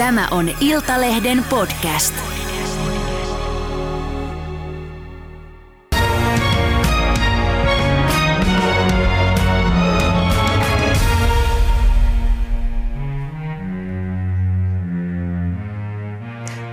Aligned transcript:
Tämä 0.00 0.28
on 0.30 0.50
Iltalehden 0.60 1.44
podcast. 1.50 2.14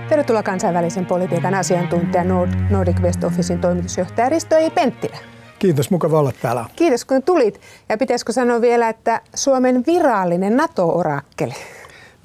Tervetuloa 0.08 0.42
kansainvälisen 0.42 1.06
politiikan 1.06 1.54
asiantuntija 1.54 2.24
Nordic 2.70 3.00
West 3.00 3.24
Officein 3.24 3.60
toimitusjohtaja 3.60 4.28
Risto 4.28 4.56
E. 4.56 4.70
Penttilä. 4.70 5.16
Kiitos, 5.58 5.90
mukava 5.90 6.18
olla 6.18 6.32
täällä. 6.42 6.64
Kiitos 6.76 7.04
kun 7.04 7.22
tulit. 7.22 7.60
Ja 7.88 7.98
pitäisikö 7.98 8.32
sanoa 8.32 8.60
vielä, 8.60 8.88
että 8.88 9.20
Suomen 9.34 9.84
virallinen 9.86 10.56
NATO-orakkeli? 10.56 11.54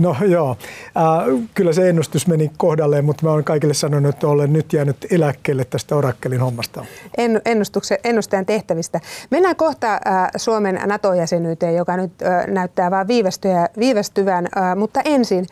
No 0.03 0.15
joo, 0.27 0.57
äh, 0.97 1.49
kyllä 1.53 1.73
se 1.73 1.89
ennustus 1.89 2.27
meni 2.27 2.51
kohdalleen, 2.57 3.05
mutta 3.05 3.25
mä 3.25 3.31
olen 3.31 3.43
kaikille 3.43 3.73
sanonut, 3.73 4.15
että 4.15 4.27
olen 4.27 4.53
nyt 4.53 4.73
jäänyt 4.73 4.97
eläkkeelle 5.11 5.65
tästä 5.65 5.95
orakkelin 5.95 6.39
hommasta. 6.39 6.85
En, 7.17 7.41
ennustajan 8.03 8.45
tehtävistä. 8.45 8.99
Mennään 9.29 9.55
kohta 9.55 9.93
äh, 9.93 10.01
Suomen 10.37 10.79
NATO-jäsenyyteen, 10.85 11.75
joka 11.75 11.97
nyt 11.97 12.21
äh, 12.21 12.47
näyttää 12.47 12.91
vain 12.91 13.07
viivästyvän, 13.79 14.47
äh, 14.57 14.75
mutta 14.75 15.01
ensin. 15.05 15.45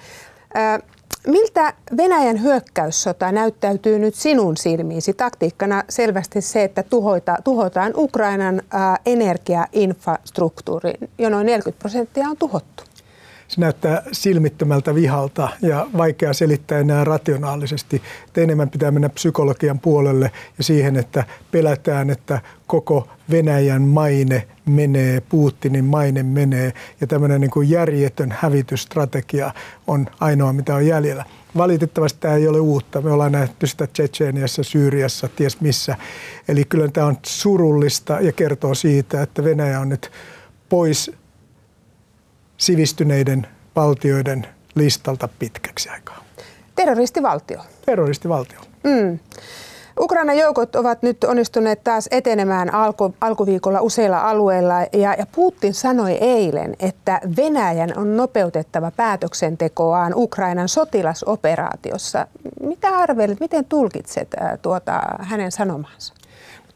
Äh, 0.57 0.81
Miltä 1.27 1.73
Venäjän 1.98 2.41
hyökkäyssota 2.41 3.31
näyttäytyy 3.31 3.99
nyt 3.99 4.15
sinun 4.15 4.57
silmiisi? 4.57 5.13
Taktiikkana 5.13 5.84
selvästi 5.90 6.41
se, 6.41 6.63
että 6.63 6.84
tuhota, 6.84 7.35
tuhotaan 7.43 7.93
Ukrainan 7.95 8.62
ää, 8.71 8.98
energiainfrastruktuuri. 9.05 10.93
Jo 11.18 11.29
noin 11.29 11.45
40 11.45 11.79
prosenttia 11.79 12.27
on 12.27 12.38
tuhottu. 12.38 12.84
Se 13.52 13.62
näyttää 13.62 14.04
silmittömältä 14.12 14.96
vihalta 14.96 15.50
ja 15.62 15.88
vaikea 15.98 16.34
selittää 16.34 16.80
enää 16.80 17.04
rationaalisesti. 17.04 18.02
Että 18.27 18.41
enemmän 18.41 18.70
pitää 18.70 18.91
mennä 18.91 19.10
psykologian 19.10 19.80
puolelle 19.80 20.32
ja 20.58 20.63
siihen, 20.63 20.96
että 20.96 21.24
pelätään, 21.52 22.10
että 22.10 22.41
koko 22.68 23.08
Venäjän 23.32 23.82
maine 23.82 24.48
menee, 24.66 25.21
Putinin 25.21 25.85
maine 25.85 26.24
menee 26.24 26.74
ja 27.02 27.08
tämmöinen 27.08 27.41
niin 27.41 27.52
kuin 27.52 27.70
järjetön 27.70 28.35
hävitysstrategia 28.40 29.54
on 29.88 30.08
ainoa, 30.20 30.54
mitä 30.54 30.76
on 30.76 30.88
jäljellä. 30.88 31.26
Valitettavasti 31.58 32.20
tämä 32.20 32.36
ei 32.36 32.48
ole 32.48 32.60
uutta. 32.60 33.02
Me 33.02 33.12
ollaan 33.12 33.32
nähty 33.32 33.68
sitä 33.68 33.88
Tsetseeniassa, 33.88 34.63
Syyriassa, 34.63 35.30
ties 35.36 35.62
missä. 35.62 35.96
Eli 36.48 36.65
kyllä 36.65 36.88
tämä 36.88 37.08
on 37.08 37.18
surullista 37.26 38.21
ja 38.21 38.32
kertoo 38.32 38.76
siitä, 38.76 39.21
että 39.21 39.43
Venäjä 39.43 39.80
on 39.80 39.90
nyt 39.90 40.12
pois 40.70 41.21
sivistyneiden 42.62 43.48
valtioiden 43.76 44.48
listalta 44.76 45.29
pitkäksi 45.40 45.90
aikaa. 45.90 46.23
Terroristivaltio. 46.76 47.62
Terroristivaltio. 47.85 48.59
Mm. 48.84 49.20
Ukrainan 49.99 50.37
joukot 50.37 50.76
ovat 50.76 51.03
nyt 51.03 51.23
onnistuneet 51.23 51.84
taas 51.84 52.07
etenemään 52.12 52.73
alku, 52.73 53.15
alkuviikolla 53.21 53.81
useilla 53.81 54.20
alueilla 54.20 54.73
ja, 54.93 55.13
ja 55.13 55.26
Putin 55.31 55.73
sanoi 55.73 56.12
eilen, 56.12 56.76
että 56.79 57.21
Venäjän 57.37 57.98
on 57.98 58.18
nopeutettava 58.18 58.91
päätöksentekoaan 58.91 60.13
Ukrainan 60.15 60.70
sotilasoperaatiossa. 60.70 62.27
Mitä 62.62 62.87
arvelet, 62.87 63.40
miten 63.40 63.65
tulkitset 63.65 64.28
äh, 64.41 64.59
tuota 64.62 65.01
hänen 65.19 65.51
sanomaansa? 65.51 66.13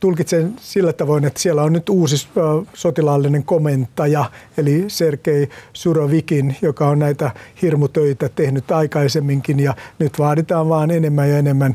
Tulkitsen 0.06 0.54
sillä 0.62 0.94
tavoin, 0.94 1.26
että 1.26 1.40
siellä 1.40 1.64
on 1.64 1.74
nyt 1.74 1.90
uusi 1.90 2.28
sotilaallinen 2.74 3.44
komentaja, 3.44 4.32
eli 4.58 4.86
Sergei 4.88 5.50
Surovikin, 5.74 6.58
joka 6.62 6.88
on 6.88 7.00
näitä 7.00 7.32
hirmutöitä 7.62 8.30
tehnyt 8.30 8.72
aikaisemminkin 8.72 9.60
ja 9.60 9.76
nyt 10.00 10.20
vaaditaan 10.20 10.70
vaan 10.70 10.92
enemmän 10.92 11.30
ja 11.30 11.38
enemmän 11.38 11.74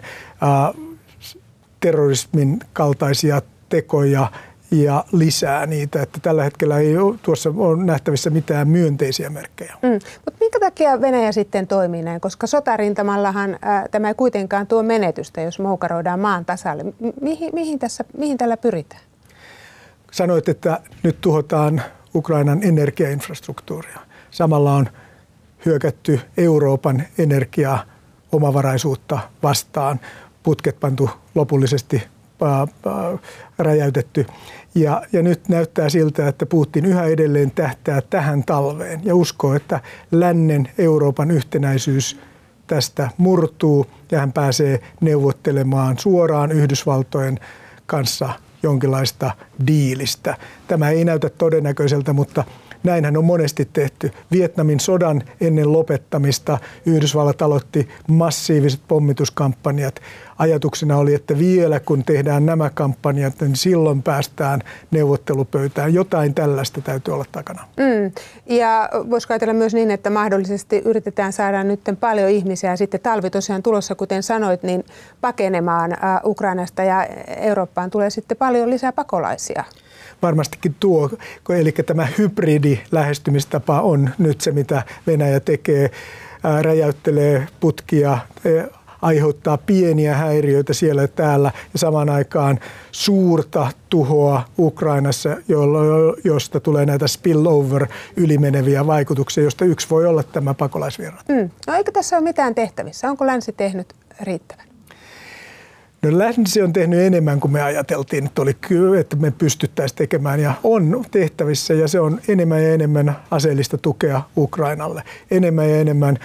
terrorismin 1.80 2.60
kaltaisia 2.72 3.42
tekoja 3.68 4.32
ja 4.70 5.04
lisää 5.12 5.66
niitä. 5.66 6.02
Että 6.02 6.18
tällä 6.22 6.44
hetkellä 6.44 6.78
ei 6.78 6.96
ole, 6.96 7.16
tuossa 7.22 7.52
ole 7.56 7.84
nähtävissä 7.84 8.30
mitään 8.30 8.68
myönteisiä 8.68 9.30
merkkejä. 9.30 9.74
Mm. 9.82 9.92
Mutta 10.24 10.40
minkä 10.40 10.60
takia 10.60 11.00
Venäjä 11.00 11.32
sitten 11.32 11.66
toimii 11.66 12.02
näin? 12.02 12.20
Koska 12.20 12.46
sotarintamallahan 12.46 13.58
ää, 13.62 13.88
tämä 13.90 14.08
ei 14.08 14.14
kuitenkaan 14.14 14.66
tuo 14.66 14.82
menetystä, 14.82 15.40
jos 15.40 15.58
moukaroidaan 15.58 16.20
maan 16.20 16.44
tasalle. 16.44 16.84
Mihin, 17.20 17.50
mihin, 17.54 17.78
tässä, 17.78 18.04
mihin 18.18 18.38
tällä 18.38 18.56
pyritään? 18.56 19.02
Sanoit, 20.12 20.48
että 20.48 20.80
nyt 21.02 21.20
tuhotaan 21.20 21.82
Ukrainan 22.14 22.62
energiainfrastruktuuria. 22.62 23.98
Samalla 24.30 24.72
on 24.72 24.88
hyökätty 25.66 26.20
Euroopan 26.36 27.02
energiaa 27.18 27.84
omavaraisuutta 28.32 29.18
vastaan. 29.42 30.00
Putket 30.42 30.80
pantu 30.80 31.10
lopullisesti 31.34 32.02
räjäytetty. 33.58 34.26
Ja, 34.74 35.02
ja 35.12 35.22
nyt 35.22 35.48
näyttää 35.48 35.88
siltä, 35.88 36.28
että 36.28 36.46
Putin 36.46 36.84
yhä 36.84 37.04
edelleen 37.04 37.50
tähtää 37.50 38.00
tähän 38.10 38.44
talveen 38.44 39.00
ja 39.04 39.14
uskoo, 39.14 39.54
että 39.54 39.80
lännen 40.10 40.68
Euroopan 40.78 41.30
yhtenäisyys 41.30 42.20
tästä 42.66 43.10
murtuu 43.16 43.86
ja 44.10 44.20
hän 44.20 44.32
pääsee 44.32 44.80
neuvottelemaan 45.00 45.98
suoraan 45.98 46.52
Yhdysvaltojen 46.52 47.38
kanssa 47.86 48.28
jonkinlaista 48.62 49.30
diilistä. 49.66 50.36
Tämä 50.68 50.90
ei 50.90 51.04
näytä 51.04 51.28
todennäköiseltä, 51.28 52.12
mutta 52.12 52.44
Näinhän 52.82 53.16
on 53.16 53.24
monesti 53.24 53.68
tehty. 53.72 54.10
Vietnamin 54.32 54.80
sodan 54.80 55.22
ennen 55.40 55.72
lopettamista 55.72 56.58
Yhdysvallat 56.86 57.42
aloitti 57.42 57.88
massiiviset 58.08 58.80
pommituskampanjat. 58.88 60.00
Ajatuksena 60.38 60.96
oli, 60.96 61.14
että 61.14 61.38
vielä 61.38 61.80
kun 61.80 62.04
tehdään 62.04 62.46
nämä 62.46 62.70
kampanjat, 62.74 63.40
niin 63.40 63.56
silloin 63.56 64.02
päästään 64.02 64.60
neuvottelupöytään. 64.90 65.94
Jotain 65.94 66.34
tällaista 66.34 66.80
täytyy 66.80 67.14
olla 67.14 67.24
takana. 67.32 67.64
Mm. 67.76 68.12
Ja 68.46 68.88
voisiko 69.10 69.34
ajatella 69.34 69.54
myös 69.54 69.74
niin, 69.74 69.90
että 69.90 70.10
mahdollisesti 70.10 70.78
yritetään 70.78 71.32
saada 71.32 71.64
nyt 71.64 71.80
paljon 72.00 72.30
ihmisiä 72.30 72.76
sitten 72.76 73.00
talvi 73.00 73.30
tosiaan 73.30 73.62
tulossa, 73.62 73.94
kuten 73.94 74.22
sanoit, 74.22 74.62
niin 74.62 74.84
pakenemaan 75.20 75.96
Ukrainasta 76.24 76.82
ja 76.82 77.06
Eurooppaan 77.36 77.90
tulee 77.90 78.10
sitten 78.10 78.36
paljon 78.36 78.70
lisää 78.70 78.92
pakolaisia 78.92 79.64
varmastikin 80.22 80.74
tuo, 80.80 81.10
eli 81.48 81.72
tämä 81.72 82.08
hybridi-lähestymistapa 82.18 83.80
on 83.80 84.10
nyt 84.18 84.40
se, 84.40 84.52
mitä 84.52 84.82
Venäjä 85.06 85.40
tekee, 85.40 85.90
räjäyttelee 86.62 87.46
putkia, 87.60 88.18
aiheuttaa 89.02 89.58
pieniä 89.58 90.14
häiriöitä 90.14 90.72
siellä 90.72 91.02
ja 91.02 91.08
täällä 91.08 91.52
ja 91.72 91.78
samaan 91.78 92.10
aikaan 92.10 92.60
suurta 92.92 93.70
tuhoa 93.88 94.44
Ukrainassa, 94.58 95.36
josta 96.24 96.60
tulee 96.60 96.86
näitä 96.86 97.06
spillover 97.06 97.86
ylimeneviä 98.16 98.86
vaikutuksia, 98.86 99.44
josta 99.44 99.64
yksi 99.64 99.90
voi 99.90 100.06
olla 100.06 100.22
tämä 100.22 100.54
pakolaisvirrat. 100.54 101.28
Mm. 101.28 101.50
No 101.66 101.74
eikö 101.74 101.92
tässä 101.92 102.16
ole 102.16 102.24
mitään 102.24 102.54
tehtävissä? 102.54 103.10
Onko 103.10 103.26
länsi 103.26 103.52
tehnyt 103.52 103.94
riittävän? 104.22 104.69
No 106.02 106.18
länsi 106.18 106.62
on 106.62 106.72
tehnyt 106.72 107.00
enemmän 107.00 107.40
kuin 107.40 107.52
me 107.52 107.62
ajateltiin, 107.62 108.26
että, 108.26 108.42
oli, 108.42 108.56
että 109.00 109.16
me 109.16 109.30
pystyttäisiin 109.30 109.96
tekemään 109.96 110.40
ja 110.40 110.54
on 110.62 111.04
tehtävissä 111.10 111.74
ja 111.74 111.88
se 111.88 112.00
on 112.00 112.20
enemmän 112.28 112.62
ja 112.62 112.74
enemmän 112.74 113.16
aseellista 113.30 113.78
tukea 113.78 114.22
Ukrainalle, 114.36 115.02
enemmän 115.30 115.70
ja 115.70 115.76
enemmän 115.76 116.18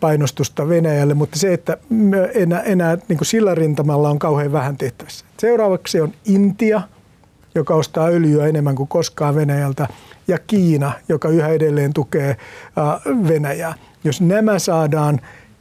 painostusta 0.00 0.68
Venäjälle, 0.68 1.14
mutta 1.14 1.38
se, 1.38 1.52
että 1.52 1.76
enää, 2.34 2.60
enää 2.60 2.98
niin 3.08 3.16
kuin 3.18 3.26
sillä 3.26 3.54
rintamalla 3.54 4.10
on 4.10 4.18
kauhean 4.18 4.52
vähän 4.52 4.76
tehtävissä. 4.76 5.24
Seuraavaksi 5.38 6.00
on 6.00 6.12
Intia, 6.24 6.82
joka 7.54 7.74
ostaa 7.74 8.06
öljyä 8.06 8.46
enemmän 8.46 8.74
kuin 8.74 8.88
koskaan 8.88 9.34
Venäjältä, 9.34 9.88
ja 10.28 10.38
Kiina, 10.38 10.92
joka 11.08 11.28
yhä 11.28 11.48
edelleen 11.48 11.92
tukee 11.92 12.36
Venäjää. 13.28 13.74
Jos 14.04 14.20
nämä 14.20 14.58
saadaan 14.58 15.20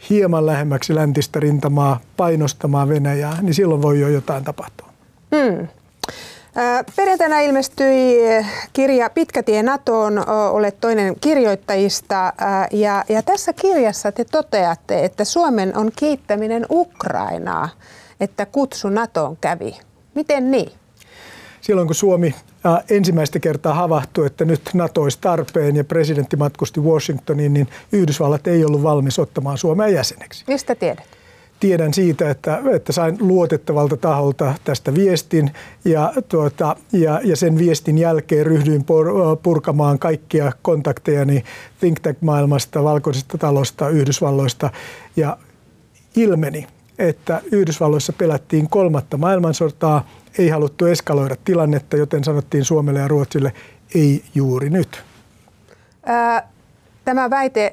hieman 0.09 0.45
lähemmäksi 0.45 0.95
läntistä 0.95 1.39
rintamaa 1.39 1.99
painostamaan 2.17 2.89
Venäjää, 2.89 3.41
niin 3.41 3.53
silloin 3.53 3.81
voi 3.81 3.99
jo 3.99 4.07
jotain 4.07 4.43
tapahtua. 4.43 4.87
Hmm. 5.35 5.67
Perjantaina 6.95 7.39
ilmestyi 7.39 8.19
kirja 8.73 9.09
Pitkä 9.09 9.43
tie 9.43 9.63
NATOon, 9.63 10.29
olet 10.51 10.79
toinen 10.79 11.15
kirjoittajista 11.21 12.33
ja, 12.71 13.03
ja 13.09 13.23
tässä 13.23 13.53
kirjassa 13.53 14.11
te 14.11 14.25
toteatte, 14.25 15.05
että 15.05 15.25
Suomen 15.25 15.77
on 15.77 15.91
kiittäminen 15.95 16.65
Ukrainaa, 16.69 17.69
että 18.19 18.45
kutsu 18.45 18.89
NATOon 18.89 19.37
kävi. 19.41 19.77
Miten 20.15 20.51
niin? 20.51 20.71
Silloin 21.61 21.87
kun 21.87 21.95
Suomi 21.95 22.35
ensimmäistä 22.89 23.39
kertaa 23.39 23.73
havahtui, 23.73 24.25
että 24.25 24.45
nyt 24.45 24.61
NATO 24.73 25.01
olisi 25.01 25.17
tarpeen 25.21 25.75
ja 25.75 25.83
presidentti 25.83 26.35
matkusti 26.35 26.79
Washingtoniin, 26.79 27.53
niin 27.53 27.67
Yhdysvallat 27.91 28.47
ei 28.47 28.65
ollut 28.65 28.83
valmis 28.83 29.19
ottamaan 29.19 29.57
Suomea 29.57 29.87
jäseneksi. 29.87 30.43
Mistä 30.47 30.75
tiedät? 30.75 31.17
tiedän 31.59 31.93
siitä, 31.93 32.29
että, 32.29 32.61
että 32.73 32.91
sain 32.91 33.17
luotettavalta 33.19 33.97
taholta 33.97 34.53
tästä 34.63 34.93
viestin 34.93 35.51
ja, 35.85 36.13
tuota, 36.29 36.75
ja, 36.91 37.21
ja 37.23 37.35
sen 37.35 37.57
viestin 37.57 37.97
jälkeen 37.97 38.45
ryhdyin 38.45 38.85
purkamaan 39.43 39.99
kaikkia 39.99 40.51
kontaktejani 40.61 41.43
Think 41.79 41.99
Tank-maailmasta, 41.99 42.83
Valkoisesta 42.83 43.37
talosta, 43.37 43.89
Yhdysvalloista 43.89 44.69
ja 45.15 45.37
ilmeni, 46.15 46.67
että 46.99 47.41
Yhdysvalloissa 47.51 48.13
pelättiin 48.13 48.69
kolmatta 48.69 49.17
maailmansotaa, 49.17 50.07
ei 50.37 50.49
haluttu 50.49 50.85
eskaloida 50.85 51.35
tilannetta, 51.45 51.97
joten 51.97 52.23
sanottiin 52.23 52.65
Suomelle 52.65 52.99
ja 52.99 53.07
Ruotsille 53.07 53.53
ei 53.95 54.23
juuri 54.35 54.69
nyt. 54.69 55.03
Ää, 56.05 56.49
Tämä 57.05 57.29
väite 57.29 57.71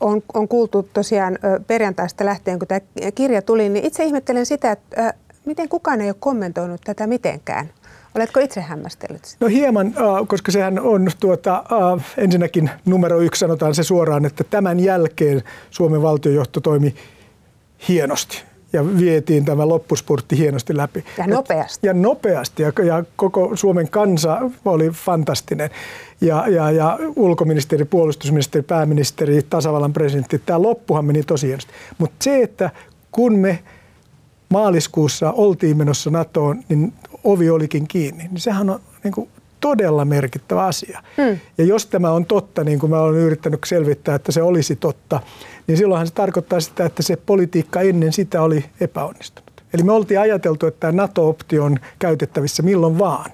on, 0.00 0.22
on 0.34 0.48
kuultu 0.48 0.88
tosiaan 0.92 1.38
perjantaista 1.66 2.24
lähtien, 2.24 2.58
kun 2.58 2.68
tämä 2.68 2.80
kirja 3.14 3.42
tuli, 3.42 3.68
niin 3.68 3.84
itse 3.84 4.04
ihmettelen 4.04 4.46
sitä, 4.46 4.72
että 4.72 5.14
miten 5.44 5.68
kukaan 5.68 6.00
ei 6.00 6.08
ole 6.08 6.16
kommentoinut 6.20 6.80
tätä 6.84 7.06
mitenkään. 7.06 7.70
Oletko 8.14 8.40
itse 8.40 8.60
hämmästellyt 8.60 9.24
sitä? 9.24 9.44
No 9.44 9.48
hieman, 9.48 9.94
koska 10.26 10.52
sehän 10.52 10.80
on 10.80 11.10
tuota, 11.20 11.64
ensinnäkin 12.16 12.70
numero 12.84 13.20
yksi, 13.20 13.38
sanotaan 13.38 13.74
se 13.74 13.82
suoraan, 13.82 14.24
että 14.24 14.44
tämän 14.44 14.80
jälkeen 14.80 15.42
Suomen 15.70 16.02
valtiojohto 16.02 16.60
toimi 16.60 16.94
hienosti 17.88 18.42
ja 18.72 18.96
vietiin 18.98 19.44
tämä 19.44 19.68
loppuspurtti 19.68 20.38
hienosti 20.38 20.76
läpi. 20.76 21.04
Ja 21.18 21.26
nopeasti. 21.26 21.86
Ja 21.86 21.94
nopeasti 21.94 22.62
ja, 22.62 22.72
ja 22.84 23.04
koko 23.16 23.50
Suomen 23.54 23.90
kansa 23.90 24.50
oli 24.64 24.90
fantastinen. 24.90 25.70
Ja, 26.20 26.48
ja, 26.48 26.70
ja 26.70 26.98
ulkoministeri, 27.16 27.84
puolustusministeri, 27.84 28.62
pääministeri, 28.62 29.42
tasavallan 29.50 29.92
presidentti, 29.92 30.38
tämä 30.38 30.62
loppuhan 30.62 31.04
meni 31.04 31.22
tosi 31.22 31.46
hienosti. 31.46 31.72
Mutta 31.98 32.24
se, 32.24 32.42
että 32.42 32.70
kun 33.12 33.38
me 33.38 33.58
maaliskuussa 34.48 35.32
oltiin 35.32 35.76
menossa 35.76 36.10
NATOon, 36.10 36.62
niin 36.68 36.92
ovi 37.24 37.50
olikin 37.50 37.88
kiinni, 37.88 38.24
niin 38.24 38.40
sehän 38.40 38.70
on 38.70 38.80
niin 39.04 39.12
kuin 39.12 39.28
todella 39.62 40.04
merkittävä 40.04 40.64
asia. 40.64 41.02
Hmm. 41.16 41.38
Ja 41.58 41.64
jos 41.64 41.86
tämä 41.86 42.10
on 42.10 42.26
totta, 42.26 42.64
niin 42.64 42.78
kuin 42.78 42.90
mä 42.90 43.00
olen 43.00 43.20
yrittänyt 43.20 43.60
selvittää, 43.66 44.14
että 44.14 44.32
se 44.32 44.42
olisi 44.42 44.76
totta, 44.76 45.20
niin 45.66 45.78
silloinhan 45.78 46.06
se 46.06 46.14
tarkoittaa 46.14 46.60
sitä, 46.60 46.84
että 46.84 47.02
se 47.02 47.16
politiikka 47.16 47.80
ennen 47.80 48.12
sitä 48.12 48.42
oli 48.42 48.64
epäonnistunut. 48.80 49.52
Eli 49.74 49.82
me 49.82 49.92
oltiin 49.92 50.20
ajateltu, 50.20 50.66
että 50.66 50.80
tämä 50.80 50.92
NATO-optio 50.92 51.64
on 51.64 51.76
käytettävissä 51.98 52.62
milloin 52.62 52.98
vaan. 52.98 53.30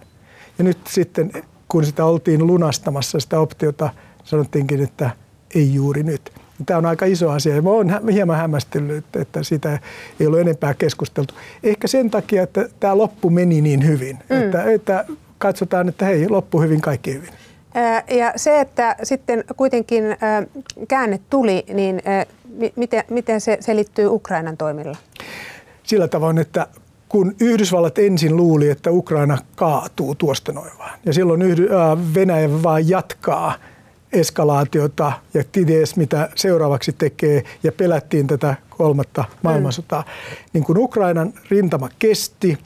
Ja 0.59 0.65
nyt 0.65 0.79
sitten, 0.89 1.33
kun 1.69 1.85
sitä 1.85 2.05
oltiin 2.05 2.47
lunastamassa, 2.47 3.21
sitä 3.21 3.41
optiota, 3.41 3.91
sanottiinkin, 4.25 4.83
että 4.83 5.11
ei 5.55 5.75
juuri 5.75 6.03
nyt. 6.03 6.33
Tämä 6.67 6.79
on 6.79 6.87
aika 6.87 7.07
iso 7.07 7.31
asia 7.31 7.57
ja 7.57 7.63
olen 7.65 8.09
hieman 8.13 8.37
hämmästellyt, 8.37 9.17
että 9.17 9.43
sitä 9.43 9.79
ei 10.21 10.27
ole 10.27 10.41
enempää 10.41 10.75
keskusteltu. 10.75 11.35
Ehkä 11.63 11.89
sen 11.89 12.11
takia, 12.11 12.43
että 12.43 12.69
tämä 12.81 12.99
loppu 12.99 13.31
meni 13.31 13.61
niin 13.61 13.87
hyvin, 13.87 14.19
mm. 14.31 14.43
että, 14.43 14.65
että 14.65 15.05
katsotaan, 15.39 15.89
että 15.89 16.05
hei, 16.05 16.29
loppu 16.29 16.61
hyvin, 16.61 16.81
kaikki 16.81 17.15
hyvin. 17.15 17.31
Ja 18.11 18.33
se, 18.37 18.61
että 18.61 18.97
sitten 19.03 19.45
kuitenkin 19.57 20.05
käänne 20.89 21.21
tuli, 21.31 21.65
niin 21.73 22.03
miten, 22.77 23.05
miten 23.11 23.41
se 23.41 23.59
selittyy 23.61 24.07
Ukrainan 24.07 24.57
toimilla? 24.57 24.97
Sillä 25.83 26.09
tavoin, 26.09 26.39
että 26.39 26.67
kun 27.09 27.35
Yhdysvallat 27.41 27.99
ensin 27.99 28.37
luuli, 28.37 28.71
että 28.71 28.91
Ukraina 28.91 29.39
kaatuu 29.57 30.15
tuosta 30.15 30.53
noin 30.53 30.71
vaan, 30.79 30.99
ja 31.07 31.13
silloin 31.13 31.41
Venäjä 32.15 32.63
vaan 32.63 32.89
jatkaa 32.89 33.55
eskalaatiota 34.13 35.13
ja 35.35 35.45
ties 35.53 35.97
mitä 35.97 36.29
seuraavaksi 36.35 36.93
tekee, 36.93 37.45
ja 37.63 37.73
pelättiin 37.73 38.27
tätä 38.27 38.55
kolmatta 38.71 39.25
maailmansotaa. 39.43 40.01
Mm. 40.01 40.49
Niin 40.53 40.65
kun 40.65 40.79
Ukrainan 40.79 41.33
rintama 41.51 41.89
kesti, 41.99 42.59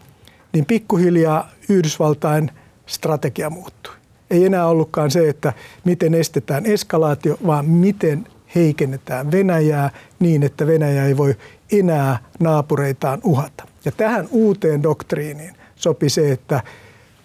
niin 0.53 0.67
pikkuhiljaa 0.67 1.51
Yhdysvaltain 1.69 2.51
strategia 2.87 3.51
muuttui 3.51 3.95
ei 4.33 4.45
enää 4.45 4.67
ollutkaan 4.67 5.11
se, 5.11 5.29
että 5.29 5.53
miten 5.85 6.15
estetään 6.15 6.67
eskalaatio, 6.67 7.37
vaan 7.47 7.67
miten 7.67 8.27
heikennetään 8.55 9.31
Venäjää 9.31 9.91
niin, 10.19 10.43
että 10.43 10.67
Venäjä 10.67 11.07
ei 11.07 11.17
voi 11.17 11.35
enää 11.73 12.19
naapureitaan 12.41 13.21
uhata. 13.25 13.65
Ja 13.85 13.93
tähän 13.93 14.29
uuteen 14.31 14.83
doktriiniin 14.83 15.55
sopi 15.77 16.11
se, 16.11 16.33
että 16.33 16.63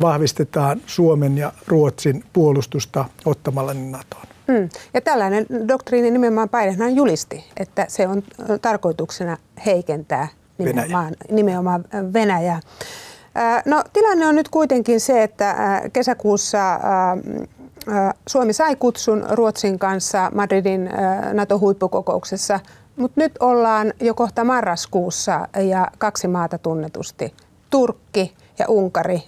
vahvistetaan 0.01 0.81
Suomen 0.85 1.37
ja 1.37 1.53
Ruotsin 1.67 2.23
puolustusta 2.33 3.05
ottamalla 3.25 3.73
ne 3.73 3.89
NATOon. 3.89 4.25
Mm. 4.47 4.69
Ja 4.93 5.01
tällainen 5.01 5.45
doktriini 5.67 6.11
nimenomaan 6.11 6.49
Bidenhan 6.49 6.95
julisti, 6.95 7.43
että 7.57 7.85
se 7.89 8.07
on 8.07 8.23
tarkoituksena 8.61 9.37
heikentää 9.65 10.27
nimenomaan 10.57 11.05
Venäjä. 11.05 11.35
nimenomaan 11.35 11.85
Venäjää. 12.13 12.59
No 13.65 13.83
tilanne 13.93 14.27
on 14.27 14.35
nyt 14.35 14.49
kuitenkin 14.49 14.99
se, 14.99 15.23
että 15.23 15.81
kesäkuussa 15.93 16.79
Suomi 18.27 18.53
sai 18.53 18.75
kutsun 18.75 19.25
Ruotsin 19.29 19.79
kanssa 19.79 20.31
Madridin 20.35 20.89
NATO-huippukokouksessa, 21.33 22.59
mutta 22.95 23.21
nyt 23.21 23.31
ollaan 23.39 23.93
jo 23.99 24.13
kohta 24.13 24.43
marraskuussa 24.43 25.47
ja 25.59 25.87
kaksi 25.97 26.27
maata 26.27 26.57
tunnetusti, 26.57 27.33
Turkki 27.69 28.33
ja 28.59 28.65
Unkari, 28.67 29.23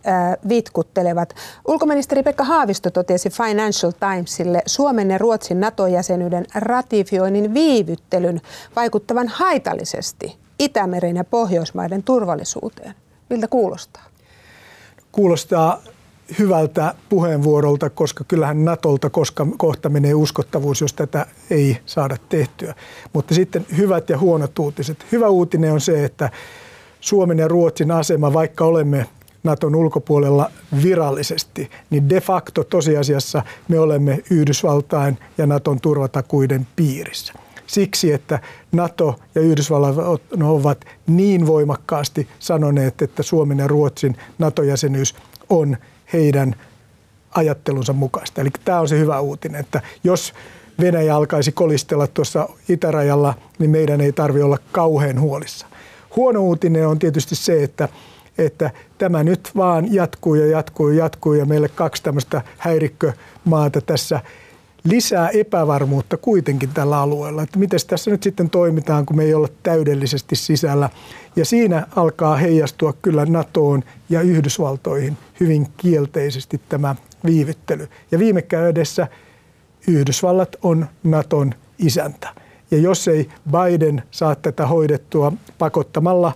vitkuttelevat. 0.49 1.35
Ulkoministeri 1.67 2.23
Pekka 2.23 2.43
Haavisto 2.43 2.89
totesi 2.89 3.29
Financial 3.29 3.91
Timesille 3.91 4.61
Suomen 4.65 5.11
ja 5.11 5.17
Ruotsin 5.17 5.59
NATO-jäsenyyden 5.59 6.45
ratifioinnin 6.55 7.53
viivyttelyn 7.53 8.41
vaikuttavan 8.75 9.27
haitallisesti 9.27 10.37
Itämeren 10.59 11.15
ja 11.15 11.23
Pohjoismaiden 11.23 12.03
turvallisuuteen. 12.03 12.95
Miltä 13.29 13.47
kuulostaa? 13.47 14.03
Kuulostaa 15.11 15.81
hyvältä 16.39 16.93
puheenvuorolta, 17.09 17.89
koska 17.89 18.23
kyllähän 18.23 18.65
Natolta 18.65 19.09
koska 19.09 19.47
kohta 19.57 19.89
menee 19.89 20.13
uskottavuus, 20.13 20.81
jos 20.81 20.93
tätä 20.93 21.25
ei 21.49 21.77
saada 21.85 22.17
tehtyä. 22.29 22.75
Mutta 23.13 23.35
sitten 23.35 23.65
hyvät 23.77 24.09
ja 24.09 24.17
huonot 24.17 24.59
uutiset. 24.59 25.05
Hyvä 25.11 25.29
uutinen 25.29 25.73
on 25.73 25.81
se, 25.81 26.05
että 26.05 26.29
Suomen 26.99 27.37
ja 27.37 27.47
Ruotsin 27.47 27.91
asema, 27.91 28.33
vaikka 28.33 28.65
olemme 28.65 29.05
Naton 29.43 29.75
ulkopuolella 29.75 30.51
virallisesti, 30.83 31.69
niin 31.89 32.09
de 32.09 32.21
facto 32.21 32.63
tosiasiassa 32.63 33.43
me 33.67 33.79
olemme 33.79 34.19
Yhdysvaltain 34.31 35.17
ja 35.37 35.45
Naton 35.45 35.81
turvatakuiden 35.81 36.67
piirissä 36.75 37.33
siksi, 37.69 38.13
että 38.13 38.39
NATO 38.71 39.15
ja 39.35 39.41
Yhdysvallat 39.41 39.95
ovat 40.43 40.85
niin 41.07 41.47
voimakkaasti 41.47 42.27
sanoneet, 42.39 43.01
että 43.01 43.23
Suomen 43.23 43.57
ja 43.57 43.67
Ruotsin 43.67 44.17
NATO-jäsenyys 44.37 45.15
on 45.49 45.77
heidän 46.13 46.55
ajattelunsa 47.31 47.93
mukaista. 47.93 48.41
Eli 48.41 48.49
tämä 48.65 48.79
on 48.79 48.87
se 48.87 48.99
hyvä 48.99 49.19
uutinen, 49.19 49.59
että 49.59 49.81
jos 50.03 50.33
Venäjä 50.79 51.15
alkaisi 51.15 51.51
kolistella 51.51 52.07
tuossa 52.07 52.49
itärajalla, 52.69 53.33
niin 53.59 53.69
meidän 53.69 54.01
ei 54.01 54.11
tarvitse 54.11 54.43
olla 54.43 54.57
kauhean 54.71 55.19
huolissa. 55.19 55.67
Huono 56.15 56.41
uutinen 56.41 56.87
on 56.87 56.99
tietysti 56.99 57.35
se, 57.35 57.63
että, 57.63 57.89
että 58.37 58.71
tämä 58.97 59.23
nyt 59.23 59.51
vaan 59.55 59.93
jatkuu 59.93 60.35
ja 60.35 60.45
jatkuu 60.45 60.89
ja 60.89 61.03
jatkuu 61.03 61.33
ja 61.33 61.45
meille 61.45 61.69
kaksi 61.69 62.03
tämmöistä 62.03 62.41
häirikkömaata 62.57 63.81
tässä 63.81 64.21
lisää 64.83 65.29
epävarmuutta 65.29 66.17
kuitenkin 66.17 66.69
tällä 66.73 66.99
alueella, 66.99 67.43
että 67.43 67.59
miten 67.59 67.79
tässä 67.87 68.11
nyt 68.11 68.23
sitten 68.23 68.49
toimitaan, 68.49 69.05
kun 69.05 69.17
me 69.17 69.23
ei 69.23 69.33
olla 69.33 69.47
täydellisesti 69.63 70.35
sisällä. 70.35 70.89
Ja 71.35 71.45
siinä 71.45 71.87
alkaa 71.95 72.35
heijastua 72.35 72.93
kyllä 73.01 73.25
NATOon 73.25 73.83
ja 74.09 74.21
Yhdysvaltoihin 74.21 75.17
hyvin 75.39 75.67
kielteisesti 75.77 76.61
tämä 76.69 76.95
viivyttely. 77.25 77.87
Ja 78.11 78.19
viime 78.19 78.41
käydessä 78.41 79.07
Yhdysvallat 79.87 80.55
on 80.61 80.85
NATOn 81.03 81.53
isäntä. 81.77 82.29
Ja 82.71 82.77
jos 82.77 83.07
ei 83.07 83.29
Biden 83.51 84.03
saa 84.11 84.35
tätä 84.35 84.67
hoidettua 84.67 85.33
pakottamalla 85.57 86.33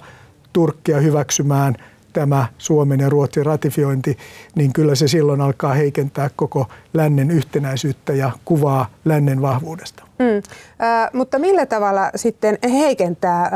Turkkia 0.54 1.00
hyväksymään– 1.00 1.76
tämä 2.14 2.46
Suomen 2.58 3.00
ja 3.00 3.10
Ruotsin 3.10 3.46
ratifiointi, 3.46 4.18
niin 4.56 4.74
kyllä 4.74 4.96
se 4.96 5.08
silloin 5.08 5.42
alkaa 5.42 5.74
heikentää 5.74 6.30
koko 6.36 6.68
lännen 6.94 7.32
yhtenäisyyttä 7.32 8.14
ja 8.14 8.32
kuvaa 8.46 8.90
lännen 9.06 9.42
vahvuudesta. 9.42 10.04
Mm. 10.20 10.26
Äh, 10.26 11.10
mutta 11.14 11.40
millä 11.40 11.66
tavalla 11.66 12.10
sitten 12.16 12.58
heikentää 12.64 13.44
äh, 13.44 13.52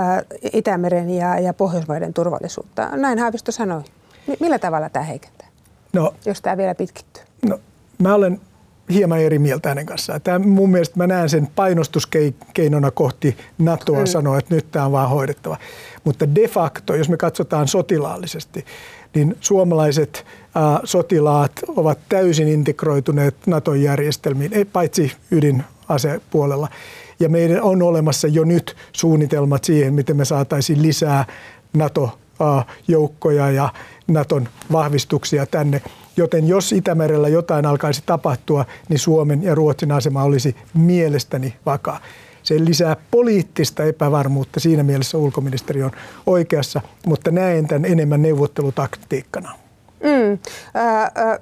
Itämeren 0.54 1.10
ja, 1.10 1.40
ja 1.40 1.54
Pohjoismaiden 1.54 2.14
turvallisuutta? 2.14 2.90
Näin 2.96 3.20
Haavisto 3.20 3.52
sanoi. 3.52 3.82
M- 4.28 4.34
millä 4.40 4.60
tavalla 4.60 4.90
tämä 4.90 5.06
heikentää, 5.06 5.48
no, 5.94 6.14
jos 6.26 6.42
tämä 6.42 6.58
vielä 6.58 6.76
pitkittyy? 6.76 7.24
No, 7.50 7.60
mä 8.00 8.16
olen 8.16 8.42
hieman 8.90 9.20
eri 9.20 9.40
mieltä 9.40 9.70
hänen 9.70 9.86
kanssaan. 9.86 10.22
Tämä, 10.22 10.40
mun 10.40 10.70
mielestä 10.70 10.98
mä 10.98 11.08
näen 11.08 11.30
sen 11.30 11.48
painostuskeinona 11.56 12.92
kohti 12.92 13.38
NATOa 13.58 14.00
mm. 14.00 14.06
sanoa, 14.06 14.38
että 14.38 14.56
nyt 14.56 14.72
tämä 14.72 14.86
on 14.86 14.92
vaan 14.92 15.10
hoidettava. 15.10 15.58
Mutta 16.04 16.36
de 16.36 16.48
facto, 16.48 16.96
jos 16.96 17.10
me 17.10 17.18
katsotaan 17.18 17.68
sotilaallisesti, 17.68 18.66
niin 19.16 19.38
suomalaiset 19.40 20.26
ää, 20.56 20.80
sotilaat 20.84 21.52
ovat 21.68 22.00
täysin 22.10 22.48
integroituneet 22.48 23.36
nato 23.48 23.74
järjestelmiin, 23.74 24.54
ei 24.54 24.66
paitsi 24.66 25.12
ydinasepuolella. 25.32 26.68
Ja 27.20 27.30
meidän 27.30 27.62
on 27.62 27.82
olemassa 27.82 28.28
jo 28.28 28.44
nyt 28.44 28.76
suunnitelmat 28.92 29.64
siihen, 29.64 29.94
miten 29.94 30.18
me 30.18 30.26
saataisiin 30.26 30.82
lisää 30.82 31.26
NATO-joukkoja 32.40 33.52
ja 33.52 33.70
Naton 34.08 34.48
vahvistuksia 34.72 35.46
tänne. 35.46 35.82
Joten 36.18 36.48
jos 36.48 36.72
Itämerellä 36.72 37.28
jotain 37.28 37.66
alkaisi 37.66 38.04
tapahtua, 38.06 38.66
niin 38.90 39.00
Suomen 39.00 39.44
ja 39.44 39.56
Ruotsin 39.56 39.92
asema 39.92 40.24
olisi 40.24 40.56
mielestäni 40.74 41.54
vakaa. 41.66 42.00
Se 42.44 42.66
lisää 42.66 42.96
poliittista 43.12 43.84
epävarmuutta. 43.84 44.60
Siinä 44.60 44.84
mielessä 44.84 45.18
ulkoministeri 45.18 45.84
on 45.84 45.92
oikeassa, 46.26 46.82
mutta 47.06 47.32
näen 47.32 47.68
tämän 47.68 47.86
enemmän 47.86 48.22
neuvottelutaktiikkana. 48.22 49.67
Mm. 50.04 50.40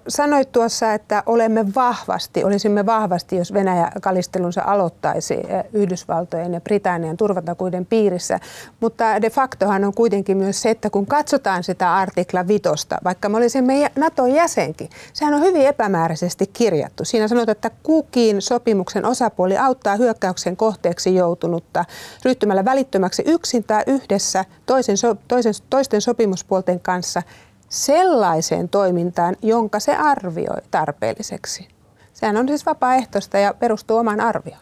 Sanoit 0.08 0.52
tuossa, 0.52 0.94
että 0.94 1.24
olemme 1.26 1.66
vahvasti, 1.76 2.44
olisimme 2.44 2.86
vahvasti, 2.86 3.36
jos 3.36 3.54
Venäjä 3.54 3.92
kalistelunsa 4.02 4.62
aloittaisi 4.66 5.40
Yhdysvaltojen 5.74 6.54
ja 6.54 6.62
Britannian 6.62 7.18
turvatakuiden 7.18 7.86
piirissä. 7.86 8.40
Mutta 8.80 9.22
de 9.22 9.30
factohan 9.30 9.84
on 9.84 9.94
kuitenkin 9.94 10.38
myös 10.38 10.62
se, 10.62 10.70
että 10.70 10.90
kun 10.90 11.06
katsotaan 11.06 11.64
sitä 11.64 11.96
artikla 11.96 12.48
vitosta, 12.48 12.98
vaikka 13.04 13.30
me 13.30 13.38
olisimme 13.38 13.92
Naton 13.96 14.32
jäsenkin, 14.32 14.90
sehän 15.14 15.34
on 15.34 15.42
hyvin 15.42 15.66
epämääräisesti 15.66 16.48
kirjattu. 16.54 17.06
Siinä 17.06 17.28
sanotaan, 17.28 17.52
että 17.52 17.72
kukin 17.84 18.42
sopimuksen 18.42 19.06
osapuoli 19.06 19.58
auttaa 19.58 19.96
hyökkäyksen 19.96 20.58
kohteeksi 20.58 21.16
joutunutta 21.16 21.86
ryhtymällä 22.26 22.66
välittömäksi 22.66 23.24
yksin 23.26 23.64
tai 23.64 23.84
yhdessä 23.88 24.46
toisen, 24.66 24.96
toisen, 25.28 25.54
toisten 25.70 26.02
sopimuspuolten 26.02 26.80
kanssa– 26.80 27.24
sellaiseen 27.70 28.70
toimintaan, 28.70 29.36
jonka 29.42 29.80
se 29.80 29.96
arvioi 29.96 30.62
tarpeelliseksi. 30.72 31.68
Sehän 32.14 32.38
on 32.38 32.48
siis 32.48 32.66
vapaaehtoista 32.66 33.38
ja 33.38 33.54
perustuu 33.54 33.98
omaan 33.98 34.22
arvioon. 34.22 34.62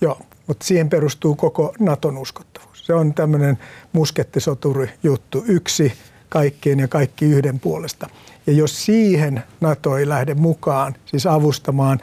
Joo, 0.00 0.18
mutta 0.46 0.66
siihen 0.66 0.88
perustuu 0.88 1.34
koko 1.34 1.74
Naton 1.80 2.18
uskottavuus. 2.18 2.86
Se 2.86 2.94
on 2.94 3.14
tämmöinen 3.14 3.58
muskettisoturi 3.92 4.90
juttu. 5.02 5.44
Yksi 5.48 5.92
kaikkien 6.28 6.78
ja 6.78 6.88
kaikki 6.88 7.24
yhden 7.24 7.60
puolesta. 7.60 8.08
Ja 8.46 8.52
jos 8.52 8.84
siihen 8.84 9.42
NATO 9.60 9.96
ei 9.96 10.08
lähde 10.08 10.34
mukaan, 10.34 10.94
siis 11.06 11.26
avustamaan 11.26 12.00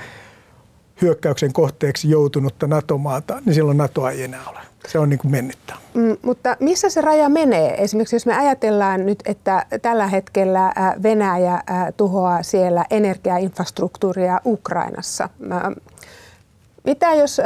hyökkäyksen 1.01 1.53
kohteeksi 1.53 2.09
joutunutta 2.09 2.67
NATO-maata, 2.67 3.41
niin 3.45 3.53
silloin 3.53 3.77
NATO 3.77 4.09
ei 4.09 4.23
enää 4.23 4.49
ole 4.49 4.59
se 4.87 4.99
on 4.99 5.09
niin 5.09 5.19
kuin 5.19 5.31
mennyttä. 5.31 5.73
Mm, 5.93 6.17
mutta 6.21 6.57
missä 6.59 6.89
se 6.89 7.01
raja 7.01 7.29
menee? 7.29 7.83
Esimerkiksi 7.83 8.15
jos 8.15 8.25
me 8.25 8.37
ajatellaan 8.37 9.05
nyt, 9.05 9.19
että 9.25 9.65
tällä 9.81 10.07
hetkellä 10.07 10.73
Venäjä 11.03 11.63
tuhoaa 11.97 12.43
siellä 12.43 12.85
energiainfrastruktuuria 12.89 14.41
Ukrainassa. 14.45 15.29
Mitä 16.83 17.13
jos 17.13 17.41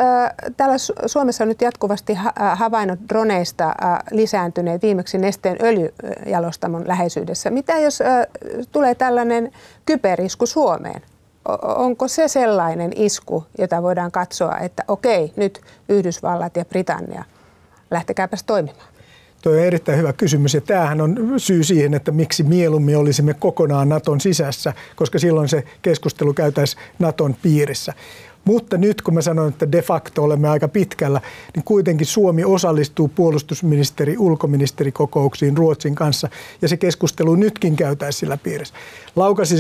täällä 0.57 0.75
Suomessa 1.05 1.43
on 1.43 1.47
nyt 1.47 1.61
jatkuvasti 1.61 2.17
havainnot 2.55 2.99
droneista 3.09 3.75
lisääntyneet 4.11 4.81
viimeksi 4.81 5.17
nesteen 5.17 5.57
öljyjalostamon 5.61 6.87
läheisyydessä? 6.87 7.49
Mitä 7.49 7.77
jos 7.77 7.99
tulee 8.71 8.95
tällainen 8.95 9.51
kyberisku 9.85 10.45
Suomeen? 10.45 11.01
Onko 11.61 12.07
se 12.07 12.27
sellainen 12.27 12.91
isku, 12.95 13.45
jota 13.57 13.83
voidaan 13.83 14.11
katsoa, 14.11 14.57
että 14.57 14.83
okei, 14.87 15.33
nyt 15.35 15.61
Yhdysvallat 15.89 16.55
ja 16.55 16.65
Britannia, 16.65 17.23
lähtekääpäs 17.91 18.43
toimimaan? 18.43 18.91
Tuo 19.41 19.53
on 19.53 19.59
erittäin 19.59 19.97
hyvä 19.97 20.13
kysymys 20.13 20.53
ja 20.53 20.61
tämähän 20.61 21.01
on 21.01 21.33
syy 21.37 21.63
siihen, 21.63 21.93
että 21.93 22.11
miksi 22.11 22.43
mieluummin 22.43 22.97
olisimme 22.97 23.33
kokonaan 23.33 23.89
Naton 23.89 24.21
sisässä, 24.21 24.73
koska 24.95 25.19
silloin 25.19 25.49
se 25.49 25.63
keskustelu 25.81 26.33
käytäisiin 26.33 26.83
Naton 26.99 27.35
piirissä. 27.41 27.93
Mutta 28.45 28.77
nyt 28.77 29.01
kun 29.01 29.13
mä 29.13 29.21
sanoin, 29.21 29.49
että 29.49 29.71
de 29.71 29.81
facto 29.81 30.23
olemme 30.23 30.49
aika 30.49 30.67
pitkällä, 30.67 31.21
niin 31.55 31.63
kuitenkin 31.63 32.07
Suomi 32.07 32.43
osallistuu 32.43 33.07
puolustusministeri, 33.07 34.17
ulkoministerikokouksiin 34.17 35.57
Ruotsin 35.57 35.95
kanssa 35.95 36.29
ja 36.61 36.67
se 36.67 36.77
keskustelu 36.77 37.35
nytkin 37.35 37.75
käytäisiin 37.75 38.19
sillä 38.19 38.37
piirissä. 38.37 38.73
Laukasi 39.15 39.57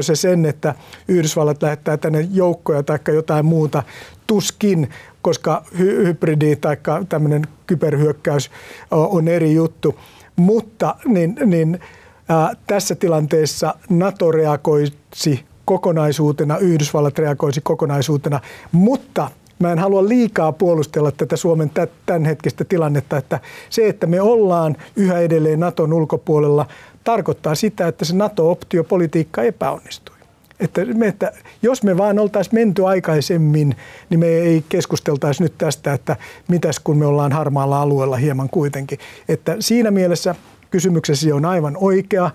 se 0.00 0.16
sen, 0.16 0.44
että 0.44 0.74
Yhdysvallat 1.08 1.62
lähettää 1.62 1.96
tänne 1.96 2.28
joukkoja 2.32 2.82
tai 2.82 2.98
jotain 3.14 3.46
muuta, 3.46 3.82
tuskin, 4.26 4.90
koska 5.22 5.64
hy- 5.74 6.06
hybridi 6.06 6.56
tai 6.56 6.76
tämmöinen 7.08 7.42
kyberhyökkäys 7.66 8.50
on 8.90 9.28
eri 9.28 9.54
juttu. 9.54 9.98
Mutta 10.36 10.96
niin, 11.04 11.36
niin, 11.46 11.80
ää, 12.28 12.52
tässä 12.66 12.94
tilanteessa 12.94 13.74
NATO 13.90 14.32
reagoisi 14.32 15.44
kokonaisuutena, 15.68 16.58
Yhdysvallat 16.58 17.18
reagoisi 17.18 17.60
kokonaisuutena, 17.60 18.40
mutta 18.72 19.30
mä 19.58 19.72
en 19.72 19.78
halua 19.78 20.08
liikaa 20.08 20.52
puolustella 20.52 21.10
tätä 21.10 21.36
Suomen 21.36 21.70
tämänhetkistä 22.06 22.64
tilannetta, 22.64 23.16
että 23.16 23.40
se, 23.70 23.88
että 23.88 24.06
me 24.06 24.20
ollaan 24.20 24.76
yhä 24.96 25.18
edelleen 25.18 25.60
Naton 25.60 25.92
ulkopuolella, 25.92 26.66
tarkoittaa 27.04 27.54
sitä, 27.54 27.88
että 27.88 28.04
se 28.04 28.16
NATO-optiopolitiikka 28.16 29.42
epäonnistui. 29.42 30.16
Että, 30.60 30.84
me, 30.84 31.06
että 31.06 31.32
jos 31.62 31.82
me 31.82 31.96
vaan 31.96 32.18
oltaisiin 32.18 32.54
menty 32.54 32.86
aikaisemmin, 32.86 33.76
niin 34.10 34.20
me 34.20 34.26
ei 34.26 34.64
keskusteltaisi 34.68 35.42
nyt 35.42 35.54
tästä, 35.58 35.92
että 35.92 36.16
mitäs 36.48 36.80
kun 36.80 36.96
me 36.96 37.06
ollaan 37.06 37.32
harmaalla 37.32 37.82
alueella 37.82 38.16
hieman 38.16 38.48
kuitenkin. 38.50 38.98
Että 39.28 39.56
siinä 39.60 39.90
mielessä 39.90 40.34
kysymyksesi 40.70 41.32
on 41.32 41.44
aivan 41.44 41.76
oikea, 41.80 42.30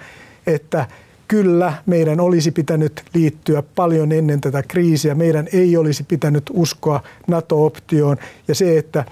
että 0.47 0.87
kyllä 1.33 1.73
meidän 1.85 2.19
olisi 2.19 2.51
pitänyt 2.51 3.03
liittyä 3.13 3.63
paljon 3.75 4.11
ennen 4.11 4.41
tätä 4.41 4.63
kriisiä. 4.63 5.15
Meidän 5.15 5.47
ei 5.53 5.77
olisi 5.77 6.03
pitänyt 6.03 6.43
uskoa 6.53 7.03
NATO-optioon 7.27 8.17
ja 8.47 8.55
se, 8.55 8.77
että 8.77 9.05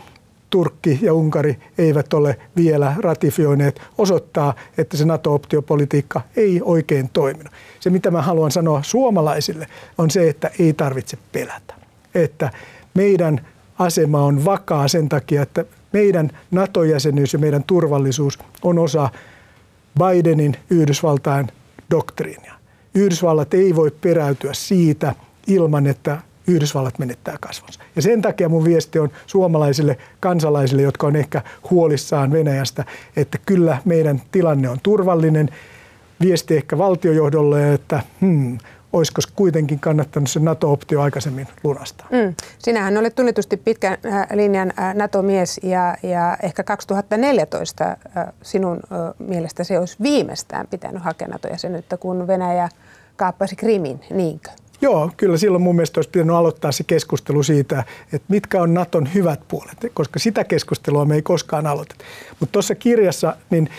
Turkki 0.50 1.00
ja 1.02 1.14
Unkari 1.14 1.58
eivät 1.78 2.14
ole 2.14 2.38
vielä 2.56 2.96
ratifioineet, 2.98 3.82
osoittaa, 3.98 4.54
että 4.78 4.98
se 4.98 5.06
NATO-optiopolitiikka 5.06 6.22
ei 6.36 6.62
oikein 6.64 7.10
toiminut. 7.14 7.54
Se, 7.80 7.90
mitä 7.90 8.12
mä 8.12 8.22
haluan 8.22 8.52
sanoa 8.52 8.84
suomalaisille, 8.84 9.68
on 9.98 10.12
se, 10.12 10.30
että 10.30 10.52
ei 10.60 10.74
tarvitse 10.74 11.18
pelätä. 11.32 11.74
Että 12.16 12.52
meidän 12.94 13.48
asema 13.80 14.22
on 14.22 14.46
vakaa 14.46 14.88
sen 14.88 15.10
takia, 15.10 15.42
että 15.42 15.66
meidän 15.94 16.32
NATO-jäsenyys 16.52 17.34
ja 17.34 17.40
meidän 17.40 17.64
turvallisuus 17.64 18.40
on 18.64 18.80
osa 18.80 19.10
Bidenin 20.00 20.58
Yhdysvaltain 20.70 21.48
doktriinia. 21.92 22.54
Yhdysvallat 22.96 23.54
ei 23.54 23.76
voi 23.76 23.92
peräytyä 24.02 24.54
siitä 24.54 25.16
ilman, 25.48 25.88
että 25.88 26.18
Yhdysvallat 26.48 27.00
menettää 27.00 27.38
kasvonsa. 27.42 27.80
Ja 27.96 28.02
sen 28.02 28.22
takia 28.22 28.50
mun 28.50 28.66
viesti 28.66 29.00
on 29.00 29.10
suomalaisille 29.28 29.98
kansalaisille, 30.20 30.82
jotka 30.82 31.08
on 31.08 31.16
ehkä 31.16 31.42
huolissaan 31.70 32.32
Venäjästä, 32.32 32.86
että 33.16 33.38
kyllä 33.46 33.78
meidän 33.86 34.22
tilanne 34.32 34.70
on 34.70 34.78
turvallinen. 34.84 35.50
Viesti 36.22 36.58
ehkä 36.58 36.78
valtiojohdolle, 36.78 37.74
että 37.74 38.04
hmm, 38.22 38.58
olisiko 38.94 39.22
kuitenkin 39.36 39.80
kannattanut 39.80 40.30
se 40.30 40.40
NATO-optio 40.40 41.02
aikaisemmin 41.02 41.48
lunastaa? 41.64 42.08
Mm. 42.12 42.36
Sinähän 42.58 42.98
olet 42.98 43.16
tunnetusti 43.16 43.58
pitkän 43.58 43.98
äh, 44.06 44.28
linjan 44.34 44.74
äh, 44.80 44.96
NATO-mies 44.96 45.60
ja, 45.64 45.96
ja 46.04 46.38
ehkä 46.44 46.64
2014 46.64 47.84
äh, 47.84 47.98
sinun 48.42 48.80
mielestäsi 49.20 49.78
olisi 49.78 49.98
viimeistään 50.02 50.68
pitänyt 50.68 51.04
hakea 51.04 51.28
NATO-jäsenyyttä, 51.28 51.98
kun 51.98 52.28
Venäjä 52.28 52.70
kaappasi 53.16 53.56
Krimin, 53.56 54.00
niinkö? 54.10 54.50
Joo, 54.82 55.12
kyllä 55.18 55.38
silloin 55.38 55.64
mun 55.64 55.76
mielestä 55.76 55.98
olisi 55.98 56.10
pitänyt 56.10 56.36
aloittaa 56.36 56.72
se 56.72 56.84
keskustelu 56.84 57.44
siitä, 57.44 57.84
että 58.14 58.26
mitkä 58.28 58.62
on 58.62 58.74
Naton 58.74 59.14
hyvät 59.14 59.40
puolet, 59.48 59.78
koska 59.94 60.20
sitä 60.20 60.44
keskustelua 60.44 61.06
me 61.06 61.16
ei 61.16 61.22
koskaan 61.22 61.68
aloiteta. 61.68 62.06
Mutta 62.40 62.52
tuossa 62.52 62.76
kirjassa, 62.76 63.36
niin 63.50 63.70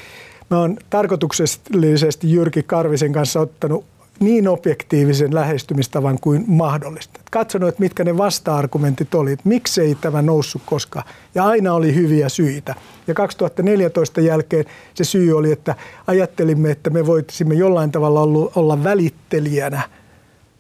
mä 0.51 0.59
oon 0.59 0.77
tarkoituksellisesti 0.91 2.33
Jyrki 2.33 2.63
Karvisen 2.63 3.13
kanssa 3.13 3.41
ottanut 3.41 3.85
niin 4.23 4.49
objektiivisen 4.49 5.35
lähestymistavan 5.35 6.19
kuin 6.21 6.45
mahdollista. 6.47 7.21
Katsonut, 7.31 7.69
että 7.69 7.81
mitkä 7.81 8.05
ne 8.05 8.17
vasta-argumentit 8.19 9.15
oli, 9.15 9.33
että 9.33 9.49
miksei 9.49 9.95
tämä 9.95 10.23
noussut 10.23 10.63
koskaan. 10.67 11.05
Ja 11.35 11.45
aina 11.45 11.75
oli 11.75 11.95
hyviä 11.95 12.29
syitä. 12.29 12.75
Ja 13.07 13.15
2014 13.15 14.21
jälkeen 14.21 14.65
se 14.95 15.05
syy 15.05 15.39
oli, 15.39 15.53
että 15.53 15.75
ajattelimme, 16.07 16.71
että 16.71 16.91
me 16.91 17.07
voisimme 17.07 17.55
jollain 17.55 17.93
tavalla 17.93 18.51
olla 18.55 18.85
välittelijänä 18.85 19.83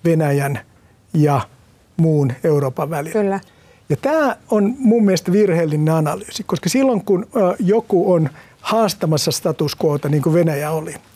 Venäjän 0.04 0.58
ja 1.14 1.40
muun 1.96 2.32
Euroopan 2.44 2.90
välillä. 2.90 3.20
Kyllä. 3.20 3.40
Ja 3.88 3.96
tämä 3.96 4.36
on 4.50 4.74
mun 4.78 5.04
mielestä 5.04 5.32
virheellinen 5.32 5.94
analyysi, 5.94 6.44
koska 6.44 6.68
silloin 6.68 7.04
kun 7.04 7.26
joku 7.58 8.12
on 8.12 8.28
haastamassa 8.60 9.30
status 9.30 9.76
quota, 9.84 10.08
niin 10.08 10.22
kuin 10.22 10.34
Venäjä 10.34 10.70
oli– 10.70 10.94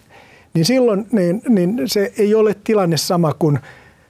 niin 0.56 0.64
silloin 0.64 1.06
niin, 1.12 1.42
niin 1.48 1.82
se 1.86 2.12
ei 2.18 2.34
ole 2.34 2.56
tilanne 2.64 2.96
sama 2.96 3.34
kuin 3.34 3.58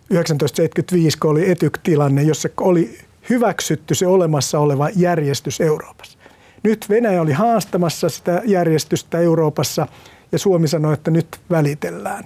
1975, 0.09 1.19
kun 1.19 1.31
oli 1.31 1.51
etyk-tilanne, 1.51 2.23
jossa 2.23 2.49
oli 2.61 2.99
hyväksytty 3.31 3.95
se 3.95 4.07
olemassa 4.07 4.59
oleva 4.59 4.89
järjestys 4.97 5.61
Euroopassa. 5.61 6.19
Nyt 6.63 6.87
Venäjä 6.91 7.23
oli 7.23 7.33
haastamassa 7.33 8.09
sitä 8.09 8.43
järjestystä 8.45 9.19
Euroopassa 9.19 9.87
ja 10.33 10.39
Suomi 10.39 10.69
sanoi, 10.69 10.95
että 10.95 11.11
nyt 11.11 11.27
välitellään. 11.51 12.25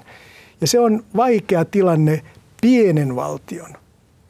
Ja 0.61 0.67
se 0.67 0.81
on 0.81 1.05
vaikea 1.17 1.65
tilanne 1.65 2.23
pienen 2.63 3.17
valtion 3.17 3.71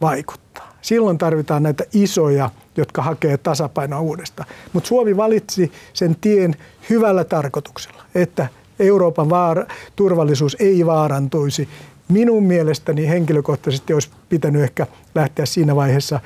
vaikuttaa. 0.00 0.76
Silloin 0.82 1.18
tarvitaan 1.18 1.62
näitä 1.62 1.84
isoja, 1.92 2.50
jotka 2.76 3.02
hakee 3.02 3.36
tasapainoa 3.36 4.00
uudestaan. 4.00 4.48
Mutta 4.72 4.88
Suomi 4.88 5.16
valitsi 5.16 5.72
sen 5.92 6.16
tien 6.20 6.54
hyvällä 6.90 7.24
tarkoituksella, 7.24 8.02
että 8.14 8.48
Euroopan 8.80 9.30
vaara, 9.30 9.66
turvallisuus 9.96 10.56
ei 10.60 10.86
vaarantuisi. 10.86 11.68
Minun 12.08 12.44
mielestäni 12.44 13.08
henkilökohtaisesti 13.08 13.94
olisi 13.94 14.08
pitänyt 14.28 14.62
ehkä 14.62 14.86
lähteä 15.14 15.46
siinä 15.46 15.76
vaiheessa 15.76 16.20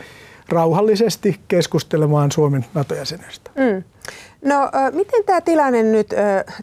rauhallisesti 0.49 1.41
keskustelemaan 1.49 2.33
Suomen 2.33 2.65
NATO-jäsenyydestä. 2.75 3.51
Mm. 3.57 3.85
No 4.45 4.71
miten 4.93 5.25
tämä 5.25 5.41
tilanne 5.41 5.83
nyt, 5.83 6.15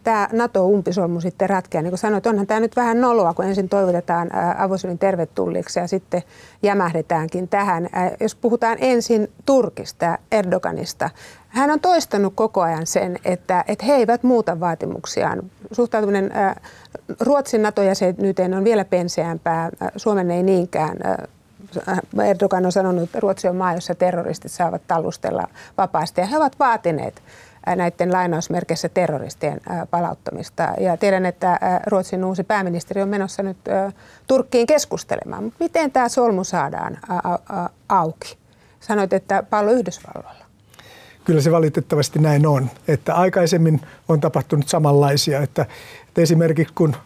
tämä 0.04 0.28
NATO-umpisolmu 0.32 1.20
sitten 1.20 1.50
ratkeaa? 1.50 1.82
Niin 1.82 1.90
kuin 1.90 1.98
sanoit, 1.98 2.26
onhan 2.26 2.46
tämä 2.46 2.60
nyt 2.60 2.76
vähän 2.76 3.00
noloa, 3.00 3.34
kun 3.34 3.44
ensin 3.44 3.68
toivotetaan 3.68 4.30
avosylin 4.58 4.98
tervetulliksi 4.98 5.80
ja 5.80 5.86
sitten 5.86 6.22
jämähdetäänkin 6.62 7.48
tähän. 7.48 7.88
Jos 8.20 8.34
puhutaan 8.34 8.76
ensin 8.80 9.30
Turkista, 9.46 10.18
Erdoganista, 10.32 11.10
hän 11.48 11.70
on 11.70 11.80
toistanut 11.80 12.32
koko 12.36 12.60
ajan 12.60 12.86
sen, 12.86 13.18
että, 13.24 13.64
että 13.68 13.84
he 13.86 13.94
eivät 13.94 14.22
muuta 14.22 14.60
vaatimuksiaan. 14.60 15.42
Suhtautuminen 15.72 16.30
Ruotsin 17.20 17.62
NATO-jäsenyyteen 17.62 18.54
on 18.54 18.64
vielä 18.64 18.84
penseämpää, 18.84 19.70
Suomen 19.96 20.30
ei 20.30 20.42
niinkään. 20.42 20.96
Erdogan 22.28 22.66
on 22.66 22.72
sanonut, 22.72 23.02
että 23.02 23.20
Ruotsi 23.20 23.48
on 23.48 23.56
maa, 23.56 23.74
jossa 23.74 23.94
terroristit 23.94 24.52
saavat 24.52 24.82
tallustella 24.86 25.48
vapaasti 25.78 26.20
ja 26.20 26.26
he 26.26 26.36
ovat 26.36 26.58
vaatineet 26.58 27.22
näiden 27.76 28.12
lainausmerkeissä 28.12 28.88
terroristien 28.88 29.60
palauttamista. 29.90 30.68
Ja 30.80 30.96
tiedän, 30.96 31.26
että 31.26 31.58
Ruotsin 31.86 32.24
uusi 32.24 32.44
pääministeri 32.44 33.02
on 33.02 33.08
menossa 33.08 33.42
nyt 33.42 33.56
Turkkiin 34.26 34.66
keskustelemaan. 34.66 35.44
Mutta 35.44 35.64
miten 35.64 35.92
tämä 35.92 36.08
solmu 36.08 36.44
saadaan 36.44 36.98
auki? 37.88 38.36
Sanoit, 38.80 39.12
että 39.12 39.42
pallo 39.42 39.70
Yhdysvalloilla. 39.70 40.44
Kyllä 41.24 41.40
se 41.40 41.52
valitettavasti 41.52 42.18
näin 42.18 42.46
on. 42.46 42.70
Että 42.88 43.14
aikaisemmin 43.14 43.80
on 44.08 44.20
tapahtunut 44.20 44.68
samanlaisia. 44.68 45.42
Että, 45.42 45.66
että 46.08 46.20
esimerkiksi 46.20 46.74
kun 46.74 46.96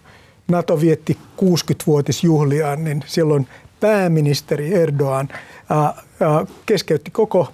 NATO 0.48 0.80
vietti 0.80 1.18
60-vuotisjuhliaan, 1.42 2.84
niin 2.84 3.02
silloin 3.06 3.48
pääministeri 3.80 4.74
Erdogan 4.74 5.28
keskeytti 6.66 7.10
koko 7.10 7.52